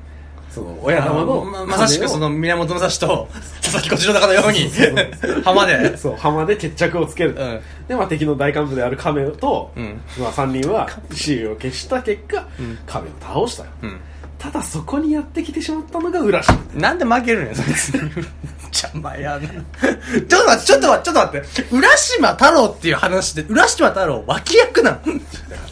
[0.51, 3.29] その親玉のままさしくその源武蔵と
[3.63, 4.69] 佐々木小次郎のかのように
[5.45, 5.97] 浜で。
[5.97, 7.61] そう浜で決着をつける、うん。
[7.89, 10.01] で、まあ、敵の大幹部である亀と、うん。
[10.19, 12.79] まあ、3人は死を消した結果、ん。
[12.87, 13.71] 亀を倒したよ。
[13.83, 14.01] うん
[14.41, 17.95] ただそこにやってきてしまったのが浦島なんで負けるんやそいつ
[18.73, 25.01] 邪魔やな ちょっと待ってちょっと待ってちょっと待って浦島太郎っていう話で浦島太郎脇役なん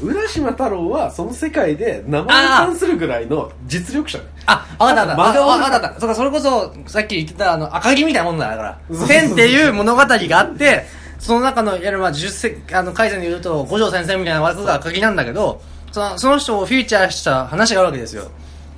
[0.03, 5.23] 浦島太郎はその世界で名前に関するぐらいの実力者だよあ、わかったわかった。
[5.23, 6.01] 間が悪いわかった。
[6.01, 9.07] そそれこそ、さっき言ってた、あの、赤木みたいなもんだからそうそう。
[9.09, 10.87] そう天っていう物語があって、
[11.19, 15.61] その中の、いわゆるまあ、十世、あの、海戦で言うと、五条先生みたいな枠が赤木なんだけど、
[15.93, 18.31] その、その人をフィーチャーした話があるわけですよ。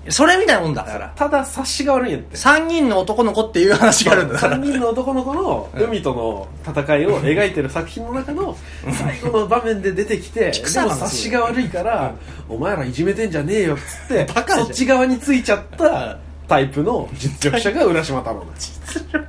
[0.08, 1.12] それみたいなもんだから。
[1.14, 2.36] ただ察しが悪いんやって。
[2.36, 4.56] 三人の男の子っていう話があるんだから。
[4.56, 4.70] 3。
[4.70, 8.56] 人の男の子の海との戦いを描いてる作品の中の
[8.92, 12.14] 最後の場面で出てきてでも察しが悪いから
[12.48, 18.80] お前らいじめてんじゃねえよっつってそっち側についちゃったタイプの実力者が浦島太郎なんです。
[19.14, 19.20] も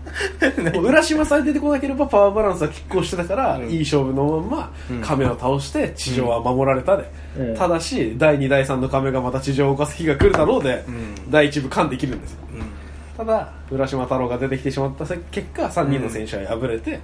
[0.79, 3.69] 浦島さん出てこなければパワーバランスは拮抗してたから、うん。
[3.69, 5.01] いい勝負のまんまうん。
[5.01, 7.55] 亀を倒して地上は守られたで、うん。
[7.55, 11.31] ただし第2第3の亀がまた地上を犯す日が来るだろうで、うん。
[11.31, 12.39] 第1部完できるんですよ。
[12.53, 12.61] うん。
[13.17, 16.99] ただ浦島太郎が出てきてしまった結果3人の選手は敗れて、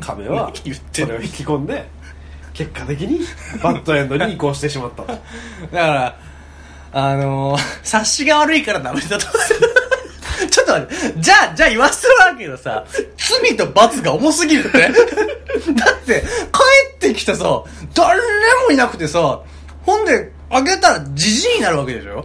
[0.00, 1.06] 亀は 言ってる。
[1.06, 1.88] それを引き込んで
[2.58, 3.20] 結果的に
[3.62, 5.12] バッドエンドに移行してしまったと。
[5.12, 5.22] だか
[5.72, 6.18] ら、
[6.92, 9.26] あのー、察しが悪いからダメだと。
[10.68, 12.84] と待って、じゃあ、じゃあ言わせてもらうけどさ、
[13.42, 14.78] 罪と罰が重すぎるって。
[15.74, 16.26] だって、帰
[16.96, 17.62] ってきてさ、
[17.94, 18.20] 誰
[18.66, 19.40] もいなくてさ、
[19.84, 22.24] ほんで、あげたらじじいになるわけでしょ？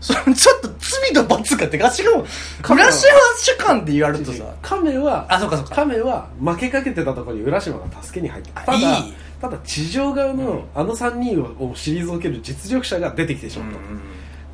[0.00, 2.24] それちょっと罪と罰がでかしかも、
[2.70, 5.74] 浦島主観って言われるとさ、亀はあそうかそうか。
[5.74, 9.14] 亀は負けかけてたところに浦島が助けに入ったただいい。
[9.40, 13.72] ただ地上側のあの3人を退ける実力者が出てきてしまっ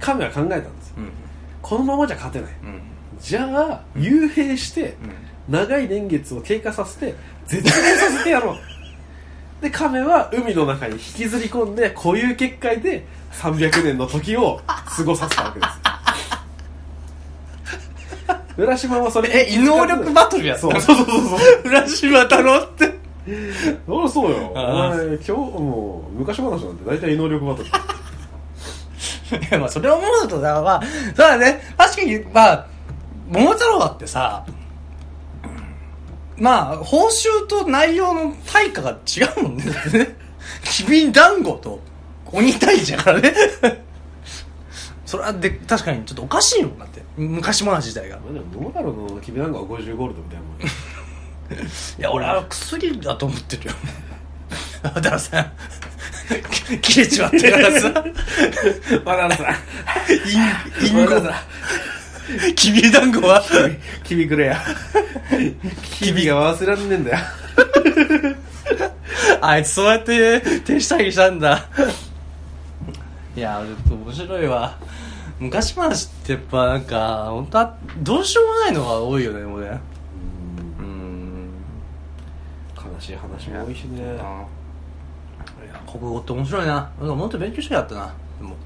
[0.01, 0.95] た、亀は考えたんですよ。
[0.99, 1.13] うん。
[1.61, 2.51] このままじゃ勝てない。
[2.63, 2.81] うん
[3.21, 4.97] じゃあ幽閉して
[5.49, 7.15] 長い年月を経過させて
[7.47, 8.57] 絶命させてやろう。
[9.63, 15.73] で亀は海の中に引きずり込んで固有結界で300年の時を過ごさせたわけです。
[18.57, 21.39] 浦島はそれえ、異能力バトルやったそうそうそうそう。
[21.65, 22.95] 浦島太郎って。
[23.87, 24.53] そうそうよ。
[24.55, 27.69] お前今日もう昔話なんて大体異能力バトル。
[27.69, 27.73] い
[29.51, 30.83] や、まあ、それを思うとさ、まあ、
[31.17, 32.67] そうだね、確かに、まあ、
[33.29, 34.47] 桃太郎だってさ、
[36.37, 39.65] まあ、報酬と内容の対価が違うもんね。
[39.65, 40.17] だってね
[40.65, 41.81] きび団子と
[42.27, 43.35] 鬼退治やからね。
[45.07, 47.03] それはで、確かにちょっとおかしいもんだって。
[47.17, 48.17] 昔話自体が。
[48.17, 50.69] まあでも桃太郎のきびだんごは50ゴールドみたいなもんよ
[51.99, 53.73] いや、俺は薬だと思ってるよ。
[54.83, 55.53] だからさ、
[56.83, 58.05] 切れちまってからさ、
[59.05, 59.47] バナナさん
[60.83, 61.07] イン、イン
[62.57, 63.43] きび団子は、ん
[64.03, 64.63] きびくれや
[65.83, 67.19] きびが忘れらんねえんだよ
[69.41, 71.69] あいつそうやって手下着したんだ。
[73.37, 74.77] いや、ちょっと面白いわ。
[75.39, 79.81] 昔話ってやっぱなんか、本当はどうしようもないのが多いよね、もうね。
[80.79, 81.51] うん。
[82.77, 84.47] 悲しい話も多いしねいや、
[85.87, 86.91] 国語って面白いな。
[86.99, 88.15] なんかもっと勉強したかったな。
[88.39, 88.57] でも。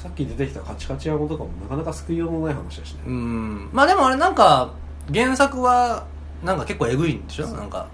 [0.00, 3.00] さっき出てきたカチカチ山とかもなかなか救いようのない話だしね。
[3.06, 3.68] うん。
[3.70, 4.72] まあでもあれなんか、
[5.12, 6.06] 原作は、
[6.42, 7.46] なんか結構えぐいんでしょ？
[7.48, 7.86] なんか、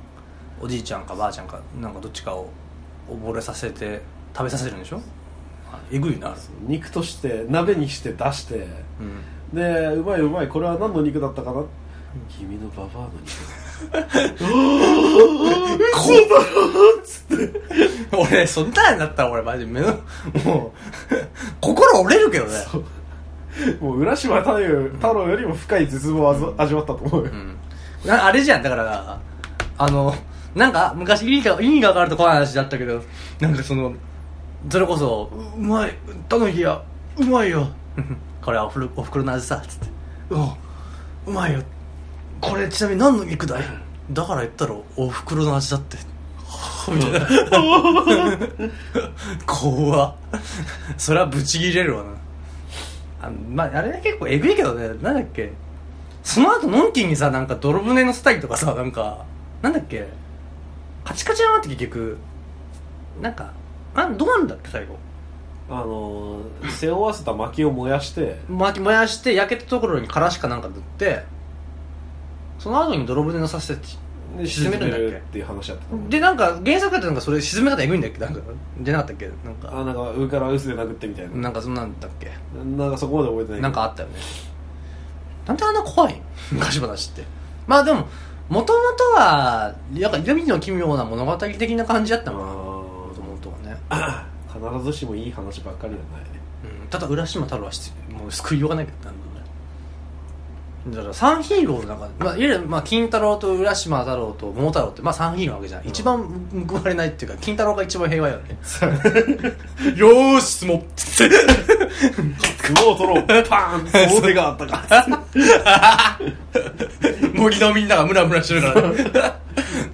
[0.60, 2.48] おじいちゃんかばあちゃんか、なんかどっちかを
[3.10, 5.00] 溺れさせて、食べさせるんでしょ？
[5.72, 6.32] あえぐいな。
[6.68, 8.68] 肉として鍋にして出して。
[9.00, 9.56] うん。
[9.56, 11.64] でうまいうまいこれは何の肉だったかな？
[12.28, 13.32] 君のババアの肉
[18.10, 19.88] こ 俺、そんなんだったら俺マジ目の、
[20.44, 20.72] も
[21.10, 21.16] う、
[21.60, 22.52] 心折れるけどね。
[23.80, 27.56] もう浦島太郎太郎よりも深い絶望を味わ味わったと思うよ、うん。
[28.04, 29.18] なあれじゃん、だから、
[29.78, 30.14] あの、
[30.54, 33.02] なんか、昔意味が、意味が分かると怖い話だったけど、
[33.40, 33.94] なんかその、
[34.70, 35.94] それこそ、ううまい、
[36.28, 36.82] たぬきや、
[37.18, 37.68] うまいよ。
[38.42, 39.86] これはおふるおふくろの味さ、つって。
[40.30, 40.42] うん、
[41.26, 41.60] うまいよ。
[42.40, 43.62] これちなみに何の肉だい？
[44.10, 45.96] だから言ったらおふくろの味だって。
[46.88, 47.20] みたいな。
[49.44, 50.14] 怖っ
[50.96, 52.10] それはブチギレるわな。
[53.22, 55.52] あまあ、あれ結構えぐいけどね、なんだっけ？
[56.22, 59.24] その後、のんきにさ、なんか泥船のスタイルとかさ、なんか、
[59.62, 60.06] なんだっけ？
[61.04, 62.18] カチカチ山って結局、
[63.20, 63.52] なんか、
[63.94, 64.96] あどうなんだっけ、最後？
[65.68, 71.24] あのー背負わせた薪を燃やして巻き燃やして、焼けたところにからしかなんか塗って、
[72.58, 73.86] その後に泥船乗させて
[74.38, 75.06] で沈めるんだっけ？
[75.16, 78.18] っていう話やってたでなんか原作だってなんかそれ沈め方エグいんだっけ？
[78.18, 78.40] なんか
[78.80, 79.26] 出なかったっけ？
[79.44, 79.70] なんか。
[79.72, 81.36] あなんか上から臼で殴ってみたいな。
[81.36, 82.30] なんかそんなんだっけ？
[82.76, 84.14] なんかそこまで覚えてないなんかあったよね。
[85.46, 86.14] なんであんな怖い？
[86.14, 86.20] ん
[86.52, 87.24] 昔話って。
[87.66, 88.06] まあでも
[88.48, 88.78] もとも
[89.14, 93.76] とはなんか闇の奇妙な物語的な感じだったのかなもともとはね、
[94.78, 96.30] 必ずしもいい話ばっかりじゃない。
[96.30, 96.40] ね
[96.82, 99.10] うん、ただ浦島太郎は必もう救いようがないけど
[100.88, 105.88] だから3ヒーローの中で、まあ、いわゆる、まあ、金太郎と浦島太郎と桃太郎って、まあ、3ヒーローなわけじゃん、うん。
[105.88, 106.22] 一番
[106.68, 108.58] 報われないっていうか金太郎が一番平和よね。
[109.96, 113.24] よーし相撲っつって相撲取ろう。
[113.26, 116.18] パーン相手があったか。
[117.34, 118.88] 森のみんながムラムラしてるから。
[118.90, 118.96] ね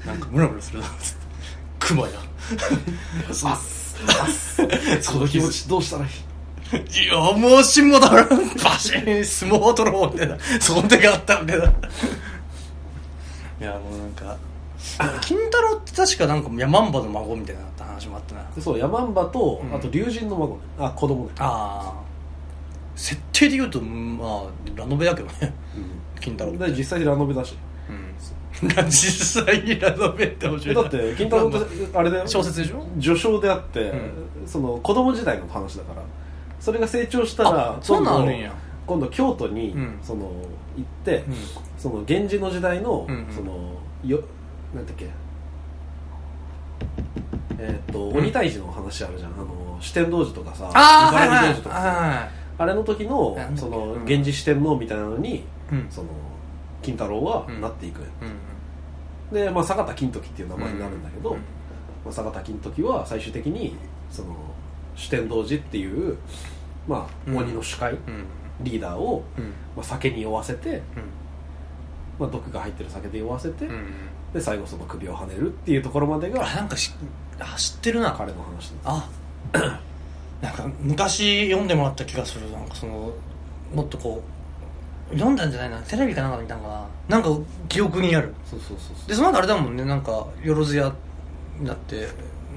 [0.07, 0.87] なんかムラムラするな。
[0.87, 1.23] っつって
[1.81, 2.09] 熊や
[3.45, 3.59] あ
[5.01, 6.11] その気持ちどうしたらいい？
[6.73, 8.25] いやもうしもだろ
[8.63, 10.25] バシーン相撲取ろうみた。
[10.25, 11.63] いなその手があったわけだい
[13.65, 14.37] やもうなんか
[15.21, 18.51] 金太郎って確かなんかヤマンバの孫みたいな話もあったな。
[18.55, 19.75] でそうヤマンバと、うん。
[19.75, 22.01] あと龍神の孫ねあ子供ねああ
[22.97, 24.45] 設定で言うとまあ
[24.75, 25.55] ラノベだけどね。
[26.21, 27.55] 金太郎で実際ラノベだし。
[27.89, 28.13] うん。
[28.91, 30.83] 実際にラノベって面白いな。
[30.83, 31.59] だって金太郎って
[31.99, 32.27] あれだよ。
[32.27, 32.85] 小説でしょ？
[33.01, 33.95] 序章であって、う
[34.47, 36.03] その子供時代の話だから
[36.63, 38.39] それが成長したらあそんなん。
[38.39, 38.55] や
[38.87, 40.31] 今度京都に、うんその
[40.77, 41.35] 行って、うん。
[41.77, 43.35] その源氏の時代の、うんうん。
[43.35, 44.23] そのよ
[44.73, 45.09] なんだっけ？
[47.59, 49.33] えーっと、ん鬼退治の話あるじゃん。
[49.33, 50.71] あの四天王寺とかさ
[51.11, 51.89] 茨城道場とかさ。
[51.89, 54.05] はあれの時のそのうん。
[54.05, 55.43] 源氏四天王みたいなのに、
[55.91, 56.09] その
[56.81, 57.61] 金太郎はうん。
[57.61, 58.03] なっていく、う
[59.35, 61.37] んで、まあ、坂田金時っていう名前になるんだけど、うん。
[61.39, 63.75] まあ、坂田金時は最終的に
[64.11, 64.37] その
[64.95, 66.19] 四天王寺っていう、
[66.87, 67.37] まあ、うん。
[67.37, 67.99] 鬼の主会、うん。
[68.61, 69.45] リーダーを、うん。
[69.77, 70.83] まあ、酒に酔わせて、
[72.19, 73.69] まあ、毒が入ってる酒で酔わせて、
[74.33, 76.93] で最後その首をはねるっていうところまでがあなんかし
[77.39, 78.13] あ知ってるな。
[78.13, 78.77] 彼の話です。
[78.85, 79.09] あ
[80.41, 82.51] なんか昔読んでもらった気がする。
[82.51, 83.13] なんかその
[83.75, 84.23] もっとこ
[85.11, 85.81] う読んだんじゃないな。
[85.83, 86.69] テレビかなんかで見たのか
[87.09, 87.17] な。
[87.17, 87.29] なんか
[87.69, 88.35] 記憶にある。
[88.45, 89.09] そうそうそうそう。
[89.09, 89.85] でその後あれだもんね。
[89.85, 90.93] なんかよろずや
[91.59, 92.09] になって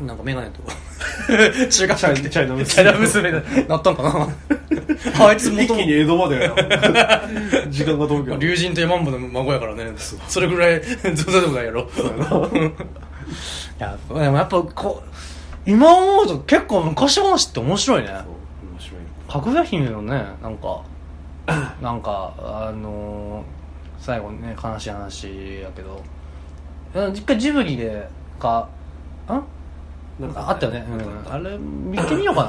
[0.02, 0.62] なんか眼鏡と。
[0.64, 0.74] か
[1.70, 2.66] 中学チャイチャイナ娘。
[2.66, 4.28] チャイナ娘になったんかな？
[5.28, 6.50] あいつ一元気に江戸まで
[7.70, 8.38] 時間が飛ぶけど。
[8.38, 9.94] 龍神と山ンボの孫やからね。
[10.28, 11.82] それぐらいずうでもないやろ。
[11.82, 11.86] い
[13.80, 18.10] やでもやっぱこう今思うと結構昔話って面白いね。
[18.10, 18.18] 面
[18.80, 19.32] 白い。
[19.32, 20.82] かぐや姫のねなんか
[21.82, 23.56] なんかあのー
[23.98, 26.04] 最後にね悲しい話やけど。
[26.94, 28.08] うん一回ジブリで
[28.40, 28.70] か
[29.28, 29.42] あ
[30.20, 32.44] なんかあったよね、うん、あれ見てみようか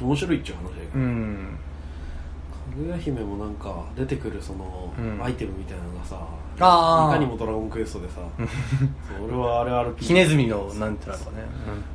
[0.00, 0.04] な。
[0.06, 0.90] 面白いっちゅう話だけど。
[0.94, 1.58] うん。
[2.50, 5.22] かぐや姫もなんか出てくるその、うん。
[5.22, 6.18] アイテムみたいなのがさ
[6.60, 7.16] あー。
[7.16, 8.20] いかにもドラゴンクエストでさ。
[9.22, 11.36] 俺はあれ RPG ひねずみのなんていうのかね、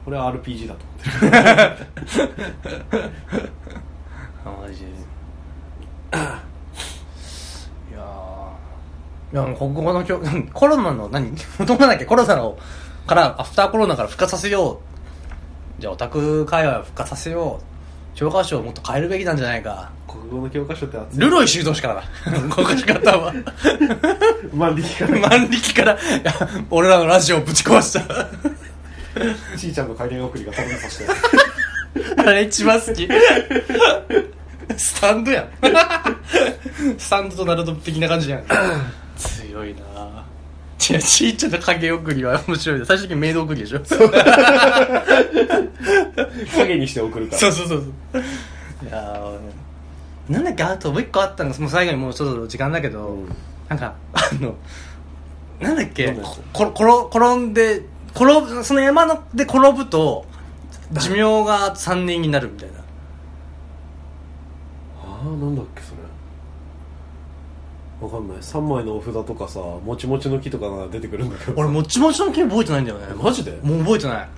[0.05, 2.17] 俺は RPG だと思って
[2.99, 3.07] る。
[4.45, 4.85] あマジで。
[4.85, 4.91] い
[7.93, 9.33] やー。
[9.33, 10.19] いやもうここの教
[10.53, 11.31] コロナの何？
[11.65, 12.05] どうなんだっけ？
[12.05, 12.57] コロナの
[13.07, 14.81] からアフターコロナから復活させよ
[15.79, 15.81] う。
[15.81, 17.71] じゃあオタク会話を復活させよう。
[18.15, 19.89] 教科書をもっと変えるべきなんじゃないか。
[20.07, 21.95] 国語の教科書ってルロイ修道士から。
[21.95, 22.03] だ
[22.53, 23.33] こ書き方は。
[24.53, 25.29] 万力から。
[25.29, 25.97] 万力から。
[26.69, 28.27] 俺らのラジオをぶち壊した。
[29.57, 31.11] ちいちゃんの海外送りが頼みさせて。
[32.17, 33.07] あれ一番好き。
[34.77, 35.49] スタンドやん。
[36.99, 38.43] スタンドとナルト的な感じやん。
[39.17, 40.30] 強いなぁ
[40.81, 42.79] ちいちゃんの影送りは面白い。
[42.79, 43.81] ね最終的にメイド送りでしょ。
[46.57, 47.37] 影にして送るから。
[47.37, 48.21] そうそうそうそう。
[48.87, 51.53] いやーなんだっけあともう一個あったの。
[51.59, 53.29] もう最後にもうそろそろ時間だけど、うん。
[53.69, 54.55] なんかあの
[55.59, 56.17] なんだっけ
[56.51, 57.83] こころ転んで
[58.15, 60.25] 転ぶその山ので転ぶと
[60.93, 62.79] 寿命が3年になるみたいな。
[65.03, 66.00] ああなんだっけそれ
[68.01, 68.37] わかんない。
[68.37, 73.13] 3枚のお札とかさもちもちの木とかが出てくるんだけど俺もちもちの木覚えてないんだよね。
[73.13, 73.51] マジで？
[73.61, 74.29] もう覚えてない。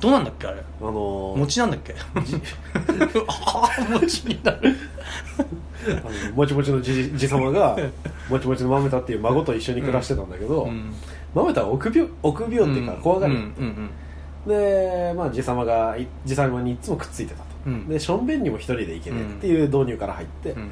[0.00, 0.60] どうなんだっけあれ？
[0.60, 1.94] あのー、餅なんだっけ？
[3.26, 4.76] ああ餅になる。
[5.88, 7.78] あのもちもちのじじ様が
[8.28, 10.92] もちもちのまめたっていう孫と一緒に暮らしてたんだけど、うん。
[11.34, 13.90] まめたは臆病臆病っていうか怖がり、うんうん
[14.46, 17.88] でまあじ様がいじ様にいつもくっついてたと、うん。
[17.88, 20.70] でしょんべんにも一人で行けねっていう導入から入って、うん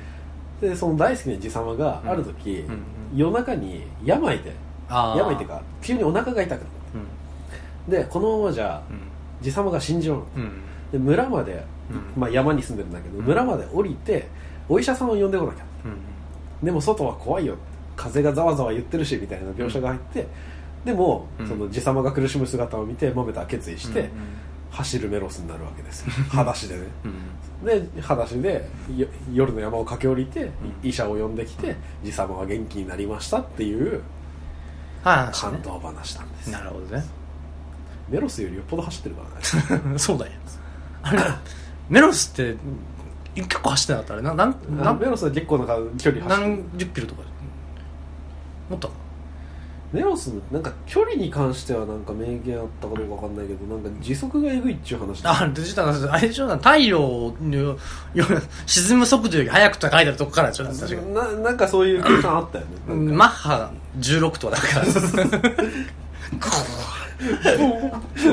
[0.61, 2.81] でその大好きなじ様がある時、うんうん。
[3.15, 4.55] 夜中に病で
[4.91, 7.91] 病っていうか急にお腹が痛くなっうん。
[7.91, 9.71] てでこのままじゃうん。
[9.71, 10.27] が死んじまうの。
[10.37, 10.51] うん。
[10.93, 12.21] で村まで、うん。
[12.21, 13.25] まあ、山に住んでるんだけど、うん。
[13.25, 14.29] 村まで降りて
[14.69, 15.65] お医者さんを呼んでこなきゃ。
[15.85, 16.65] うん。
[16.65, 17.57] でも外は怖いよ。
[17.97, 20.27] 風がざわざわ言ってるしみたいな描写が入って、
[20.85, 21.47] でも、うん。
[21.47, 24.09] その爺様が苦しむ姿を見て豆田は決意して、うん。
[24.71, 26.13] 走るメロスになるわけですよ。
[26.31, 26.83] 裸足でね。
[27.05, 27.13] うん
[27.67, 30.51] で裸足でよ夜の山を駆け下りて、ん。
[30.89, 33.41] 医者を呼んできて爺様は元気になりました？
[33.41, 34.01] っていう
[35.05, 36.51] は感動話なんです。
[36.51, 37.05] なるほどね。
[38.09, 39.23] メロスよりよっぽど走ってるか
[39.81, 39.99] らね。
[39.99, 40.33] そうだよ。
[41.03, 41.21] あれ
[41.91, 42.57] メロスって
[43.35, 44.15] 結構走ってなかった？
[44.15, 44.99] あれななんあなん？
[44.99, 46.51] メロスは結構なんか距離走ってる。
[46.57, 47.23] 何十キロとか？
[48.71, 48.91] もっと？
[49.97, 56.49] かメロスのなんか距離に関してはなんか名言あったかどうかわかんないけどなんか時速がえぐいっちゅう話だあ、実はあれでしょ？
[56.57, 57.57] 太陽の
[58.15, 58.25] よ
[58.67, 64.87] 沈む速度より速くと書いてあるとこからでしょ確かななんかそういう空間あったよねマッハ16とかだから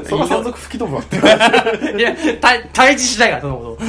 [0.08, 3.86] その山賊吹き飛ぶわっていや対対峙しないからそのこと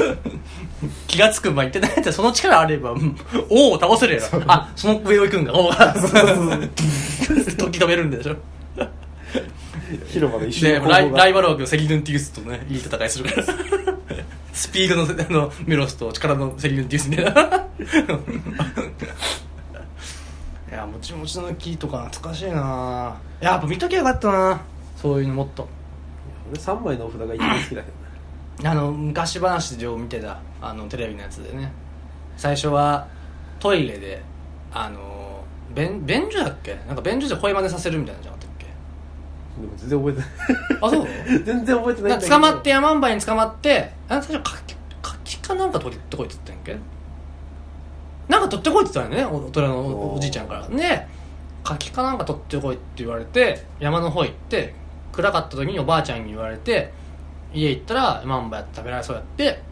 [1.07, 3.17] 気がつく前に言ってないってその力あればうん
[3.51, 4.43] 王を倒せるやろ。
[4.47, 5.53] あその上を行くんか。
[5.53, 8.37] 王が時止めるんでしょ。
[10.09, 13.47] 広場で一瞬ライライバル枠のセリヌンティウスとねいい戦いするから。
[14.53, 17.43] スピードのあのメロスと力のセリヌンティウスみたいな
[20.71, 23.17] いやもちもちの木とか懐かしいな。
[23.41, 24.63] やっぱ見ときゃよかったな。
[24.97, 25.69] そういうのもっと。
[26.51, 28.04] 俺3枚のお札が一番好きだけどね
[28.63, 31.73] あの昔話で見てたあのテレビのやつでね。
[32.37, 33.07] 最初は
[33.61, 34.23] トイレで
[34.73, 35.45] あの
[35.75, 36.75] 便便所だっけ？
[36.87, 38.67] なんか便所で声真似させるみたいなんじゃなかったっけ？
[39.61, 41.05] でも全然覚えてあそう？
[41.05, 46.81] な い全然覚えてない捕まって山んばいに捕まってあ最初柿柿かなんか取ってこいって言ったんけ？
[48.29, 49.31] なんか取ってこいって言ったんやね？
[49.31, 50.69] お大人のおおじいちゃんから。
[50.69, 51.07] で
[51.65, 54.75] 柿かなんか取ってこいって言われて山の方行って
[55.13, 56.93] 暗かった時におばあちゃんに言われて
[57.55, 59.63] 家行ったら山んばやって食べられそうやって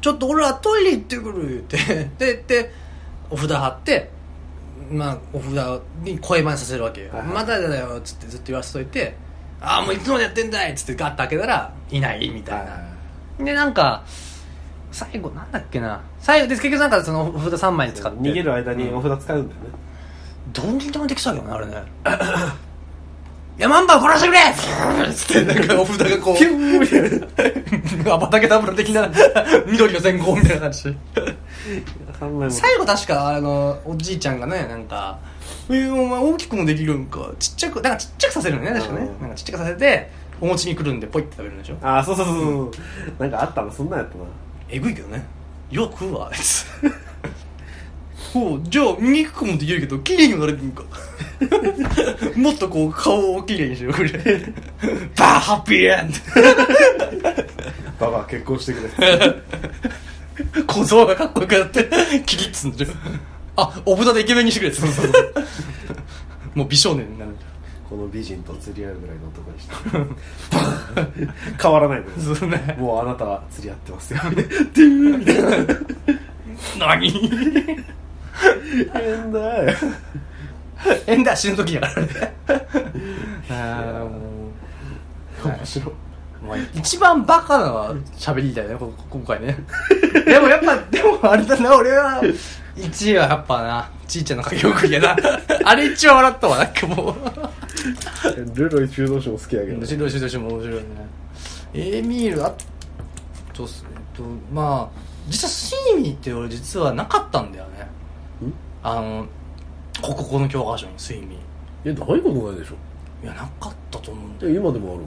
[0.00, 1.76] ちょっと俺はトイレ行ってくるって
[2.18, 2.72] でで
[3.30, 4.10] お札貼って
[4.90, 7.28] まあお札に声真似させるわけよ、はいはい。
[7.28, 9.16] まだだよっつってずっと言わせといて
[9.60, 12.66] ああもういつまでやってんだいっつってガッと開けたらいないみたい
[13.38, 14.02] な、でなんか
[14.92, 16.02] 最後なんだっけな。
[16.20, 18.18] 最後で結局なんかそのお札3枚に使って。
[18.18, 19.68] 逃げる間にお札使うんだよね。
[20.52, 21.82] どんにでもできそうだけどねあれね
[23.56, 24.40] 山んばを殺してくれ!
[24.40, 28.14] っ つってなんかお札がこうピューみたいな。
[28.14, 29.08] アバタケダブル的な
[29.66, 30.94] 緑の線香みたいな感じ3
[32.20, 35.18] 枚も最後確かあのおじいちゃんがねなんか
[35.70, 37.30] 「えー、お前大きくもできるんか。
[37.38, 39.00] ちっちゃくなんかちっちゃくさせるのね確かね。
[39.00, 41.76] うんなんかちっちゃくさせてお餅に来るんでポイって食べるんでしょ。
[41.80, 42.70] ああそうそうそうそう。
[43.22, 44.24] なんかあったなそんなんやったな。
[44.68, 45.24] えぐいけどね。
[45.70, 46.66] よく食うわあいつ
[48.34, 48.62] ほう。
[48.64, 50.82] じゃあ醜くもできるけど綺麗にもなれるんか。
[52.36, 54.10] もっとこう顔を綺麗にしようこれ。
[54.10, 56.12] バーハッピーエン
[58.00, 59.14] ババア結婚してくれ。
[60.52, 61.88] ド小僧がかっこよくなって
[62.26, 62.94] キリッつんでしょ
[63.56, 65.34] あお豚でイケメンにしてくれそうそうそう。
[66.56, 67.30] もう美少年になる。
[67.88, 69.74] この美人と釣り合うぐらいの男にして。
[71.62, 72.74] 変わらないのそうね。
[72.80, 74.20] もうあなたは釣り合ってますよ。
[76.80, 76.88] な。
[76.88, 77.12] 何？
[78.92, 79.76] 変だよ。
[81.06, 82.34] エンダー死ぬ時やからね。
[83.50, 84.50] ああも
[85.44, 85.48] う。
[85.48, 85.94] 面白い。
[86.46, 89.56] まあ、一番バカな喋りだよねこ今回ね。
[90.26, 92.20] でもやっぱでもあれだな俺は
[92.76, 95.16] 1位はやっぱなちいちゃんの書き送りやな。
[95.64, 97.16] あれ一番笑ったわなんかも
[98.54, 100.84] ルロイ中道士も好きやけどう白い白い白いも面白いね。
[101.72, 102.52] エミールあ
[103.54, 104.22] とすえっと
[104.52, 107.70] まあ実はシーミーって俺実はなかったんだよね。
[107.80, 108.03] ん
[108.82, 109.26] あの
[110.02, 112.74] 国語の教科書にスイミーえないことないでしょ
[113.22, 115.06] いやなかったと思うんだえよ今でもあるもん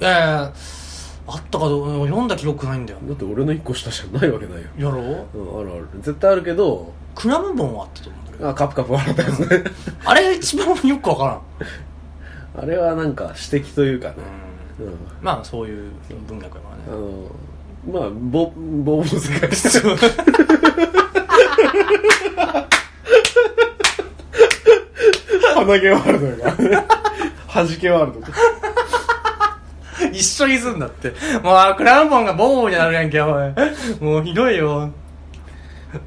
[0.00, 0.12] やい
[0.44, 0.52] や
[1.30, 3.00] あったかどう読んだ記録ないんだよ。
[3.06, 4.68] だって俺の一個下じゃないわけないよ。
[4.78, 5.02] やろ
[5.34, 5.38] う？
[5.38, 5.88] うんあるある。
[6.00, 8.48] 絶対あるけどクラムボンはあったと思うんだけど。
[8.48, 9.64] あカプカプ笑ったやつね。
[10.06, 11.24] あれ一番よくわか
[12.56, 12.62] らん。
[12.64, 14.14] あれはなんか指摘というかね。
[14.80, 14.94] うん。
[15.20, 15.90] まあそういう
[16.26, 17.02] 文学だからあね
[17.92, 19.50] のまあボボーの世界。
[19.50, 19.82] です
[25.68, 26.86] 鼻毛ワールドやから。
[27.52, 28.26] 弾けワールド
[30.12, 31.10] 一緒にすんだって。
[31.42, 33.52] もうあクラムボンがボーになるやんけおい。
[34.00, 34.90] もうひどいよ。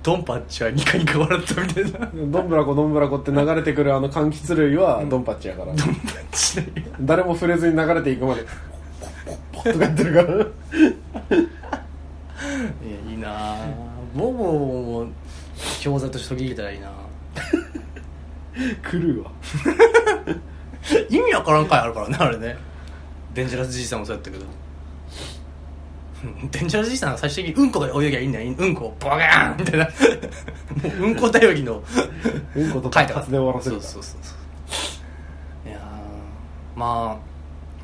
[0.01, 2.11] ドンパッチはニカニカ笑ったみたいな。
[2.13, 5.95] どんぶらこどんぶらこって流れてくるあの柑橘類はドンパッチやから、ドンパッ
[6.31, 6.55] チ。
[6.57, 6.67] だよ
[7.01, 8.45] 誰も触れずに流れていくまで
[9.25, 10.27] ポッポッポッとかやってるから。
[10.35, 10.39] い
[12.87, 13.57] やいいなぁ。
[14.15, 15.07] ボボも
[15.79, 16.91] 教材として取り入れたらいいな
[18.83, 19.31] 狂うわ。
[21.09, 22.57] 意味わからん回あるからねあれね。
[23.33, 24.45] デンジャラスじいさんもそうやったけど。
[26.51, 28.53] デンジャラスじいさんが最終的にうんこが泳ぎゃいいんだよ。
[28.57, 29.85] うんこをバガーンみたいな。
[29.85, 31.83] もううんこ頼りの
[32.55, 34.35] うんこと書いて活で終わらせるそうそうそうそ
[35.67, 35.69] う。
[35.69, 37.31] いやーまあ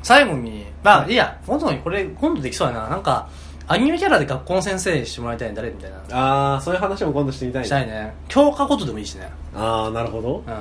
[0.02, 2.88] 最後にまあいいや今度にこれ今度できそうやな。
[2.88, 3.28] なんか
[3.70, 5.98] アニメキャラで学校の先生してもらいたいん誰みたいな。
[6.10, 7.66] ああそういう話も今度してみたいね。
[7.66, 8.14] したいね。
[8.26, 9.30] 教科ごとでもいいしね。
[9.54, 10.42] ああなるほど。
[10.46, 10.54] うん。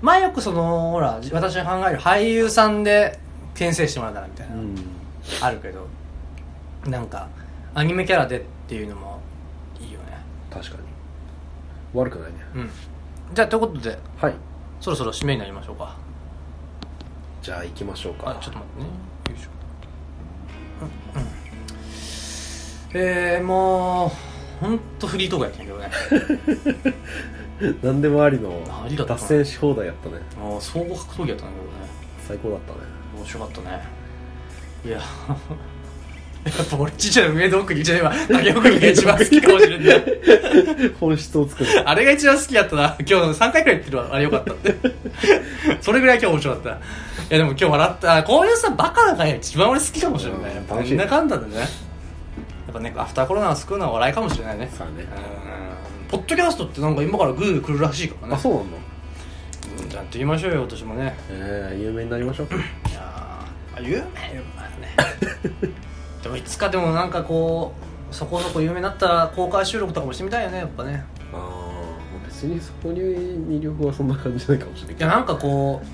[0.00, 3.18] 前よくそのほら私が考える俳優さんで
[3.54, 4.74] 先生してもらったらみたいな、うん。
[5.42, 5.86] あるけど
[6.86, 7.28] なんか
[7.74, 9.20] アニメキャラでっていうのも
[9.78, 10.18] いいよね。
[10.50, 10.78] 確かに。
[11.92, 12.38] 悪くないね。
[12.54, 12.70] うん。
[13.34, 14.34] じゃあということではい。
[14.80, 15.94] そろそろ締めになりましょうか。
[17.42, 18.30] じゃあ行きましょうか。
[18.30, 18.88] あちょっと待ってね
[22.94, 24.12] えー、も
[24.62, 26.94] う本当フリートークやったんやけどね。
[27.82, 30.22] 何でもありのありがとう脱線し放題やったね。
[30.38, 31.52] もう総合格闘技やったんだ
[32.26, 32.78] 最高だったね。
[32.78, 33.82] けどね面白かったね。
[34.84, 35.00] いや。
[36.44, 39.94] やっぱ俺ちっちゃい上の奥にじゃ今影奥にが一番好きかもしれな。
[39.96, 41.70] い 本質を作る。
[41.84, 42.96] あれが一番好きやったな。
[43.00, 44.08] 今日3回くらい言ってるわ。
[44.12, 44.52] あれよかった。
[44.52, 44.74] って
[45.82, 46.70] それぐらい今日面白かった。
[46.70, 46.74] い
[47.30, 48.22] やでも今日笑った。
[48.22, 51.56] こういうさバカな会が一番俺好きかもしれない、うんやっぱなんだかんだでね。
[51.56, 51.66] や
[52.70, 54.70] っぱねアフターコロナを救うのは笑いかもしれないね。
[54.72, 55.02] さあね。
[55.04, 56.08] うん。
[56.08, 58.34] ポッドキャストってなんか今からグーグー来るらしいからね。
[58.34, 58.76] あそうなんだ
[59.82, 61.14] うんじゃあやっていきましょうよ私もね。
[61.30, 62.46] ええ有名になりましょう
[62.90, 63.82] いやー。
[63.82, 63.96] 有名？
[63.96, 64.94] 有名だね。
[66.22, 67.72] でもいつかでもなんかこ
[68.10, 71.04] うそこそこ有名になったら公開収録とかもしてみたいよねやっぱね。
[71.32, 74.94] ああ別にそこに魅力はそんな感じないかもしれない。
[74.96, 75.86] けどいやなんかこう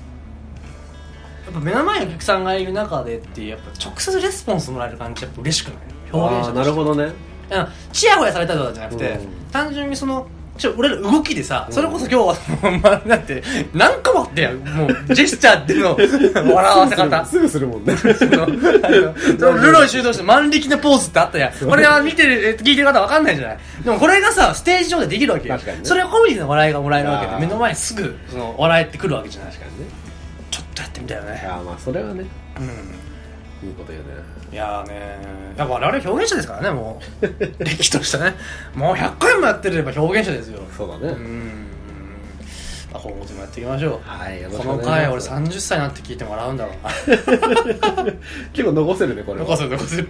[1.45, 5.77] やっぱ目の前にお客さんがいる中でっていうやっぱ直接レスポンスもらえる感じやっぱ嬉しくない？
[6.23, 7.11] ああなるほどね。
[7.49, 9.27] いやチヤホヤされたりとかじゃなくて、うん。
[9.51, 13.43] 単純にそのちょ俺ら動きでさ、それこそ今日はまあだって
[13.73, 14.57] 何個もあってやん。
[14.59, 15.97] もうジェスチャーでの
[16.55, 17.25] 笑わせ方。
[17.25, 17.93] すぐするもんね。
[19.37, 21.53] ルロイ修道して万力のポーズってあったやん。
[21.53, 23.57] これは見てるえ聞いてる方わかんないじゃない。
[23.83, 25.55] でもこれがさステージ上でできるわけよ。
[25.55, 25.85] 確かにね。
[25.85, 29.51] それはコメディの笑いがもらえるわけで目の前にすぐその笑えてくるわけじゃない。
[29.51, 29.89] 確かにね。
[30.51, 31.47] ちょっとやってみたいよね。
[31.49, 32.23] ああまあそれはね。
[32.59, 33.04] うん
[33.63, 34.09] いいこと言うね。
[34.51, 35.17] いやーね
[35.57, 37.25] やっぱ我々表現者ですからねもう。
[37.63, 38.35] 歴としてね。
[38.75, 40.61] もう100回もやってれば表現者ですよ。
[40.75, 41.07] そうだね。
[41.07, 41.67] うん。
[42.91, 44.09] まあ今後ともやっていきましょう。
[44.09, 46.91] はいこの回俺ます30歳になって聞いてもらうんだろうな。
[48.53, 49.47] 結構残せるねこれは。
[49.47, 50.05] 残す残す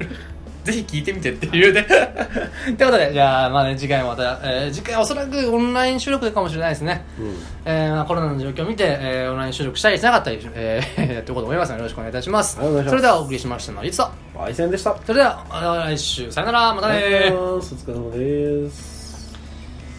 [0.65, 1.81] ぜひ聞いてみてっていうね。
[2.71, 7.05] ってことでじゃあまあね次回もまた、えー次回はおそらくオンライン収録かもしれないですね。
[7.19, 7.35] うん。
[7.65, 12.57] えーまあ、コロナの状況を見て、えーオンライン収録したりしなかったり、えー、や っていこうと思いますのでよろしくお願いいたします。
[12.57, 12.89] ます。
[12.89, 14.95] それではお送りしましたのはリツと焙煎でした。
[15.05, 15.45] それでは
[15.87, 19.35] 来週さよならまたねありがとうございますお疲れ様です。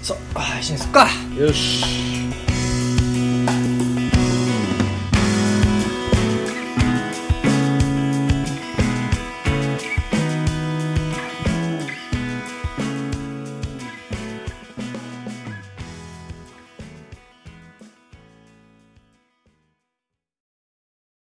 [0.03, 1.09] そう配信すっか。
[1.39, 2.56] よし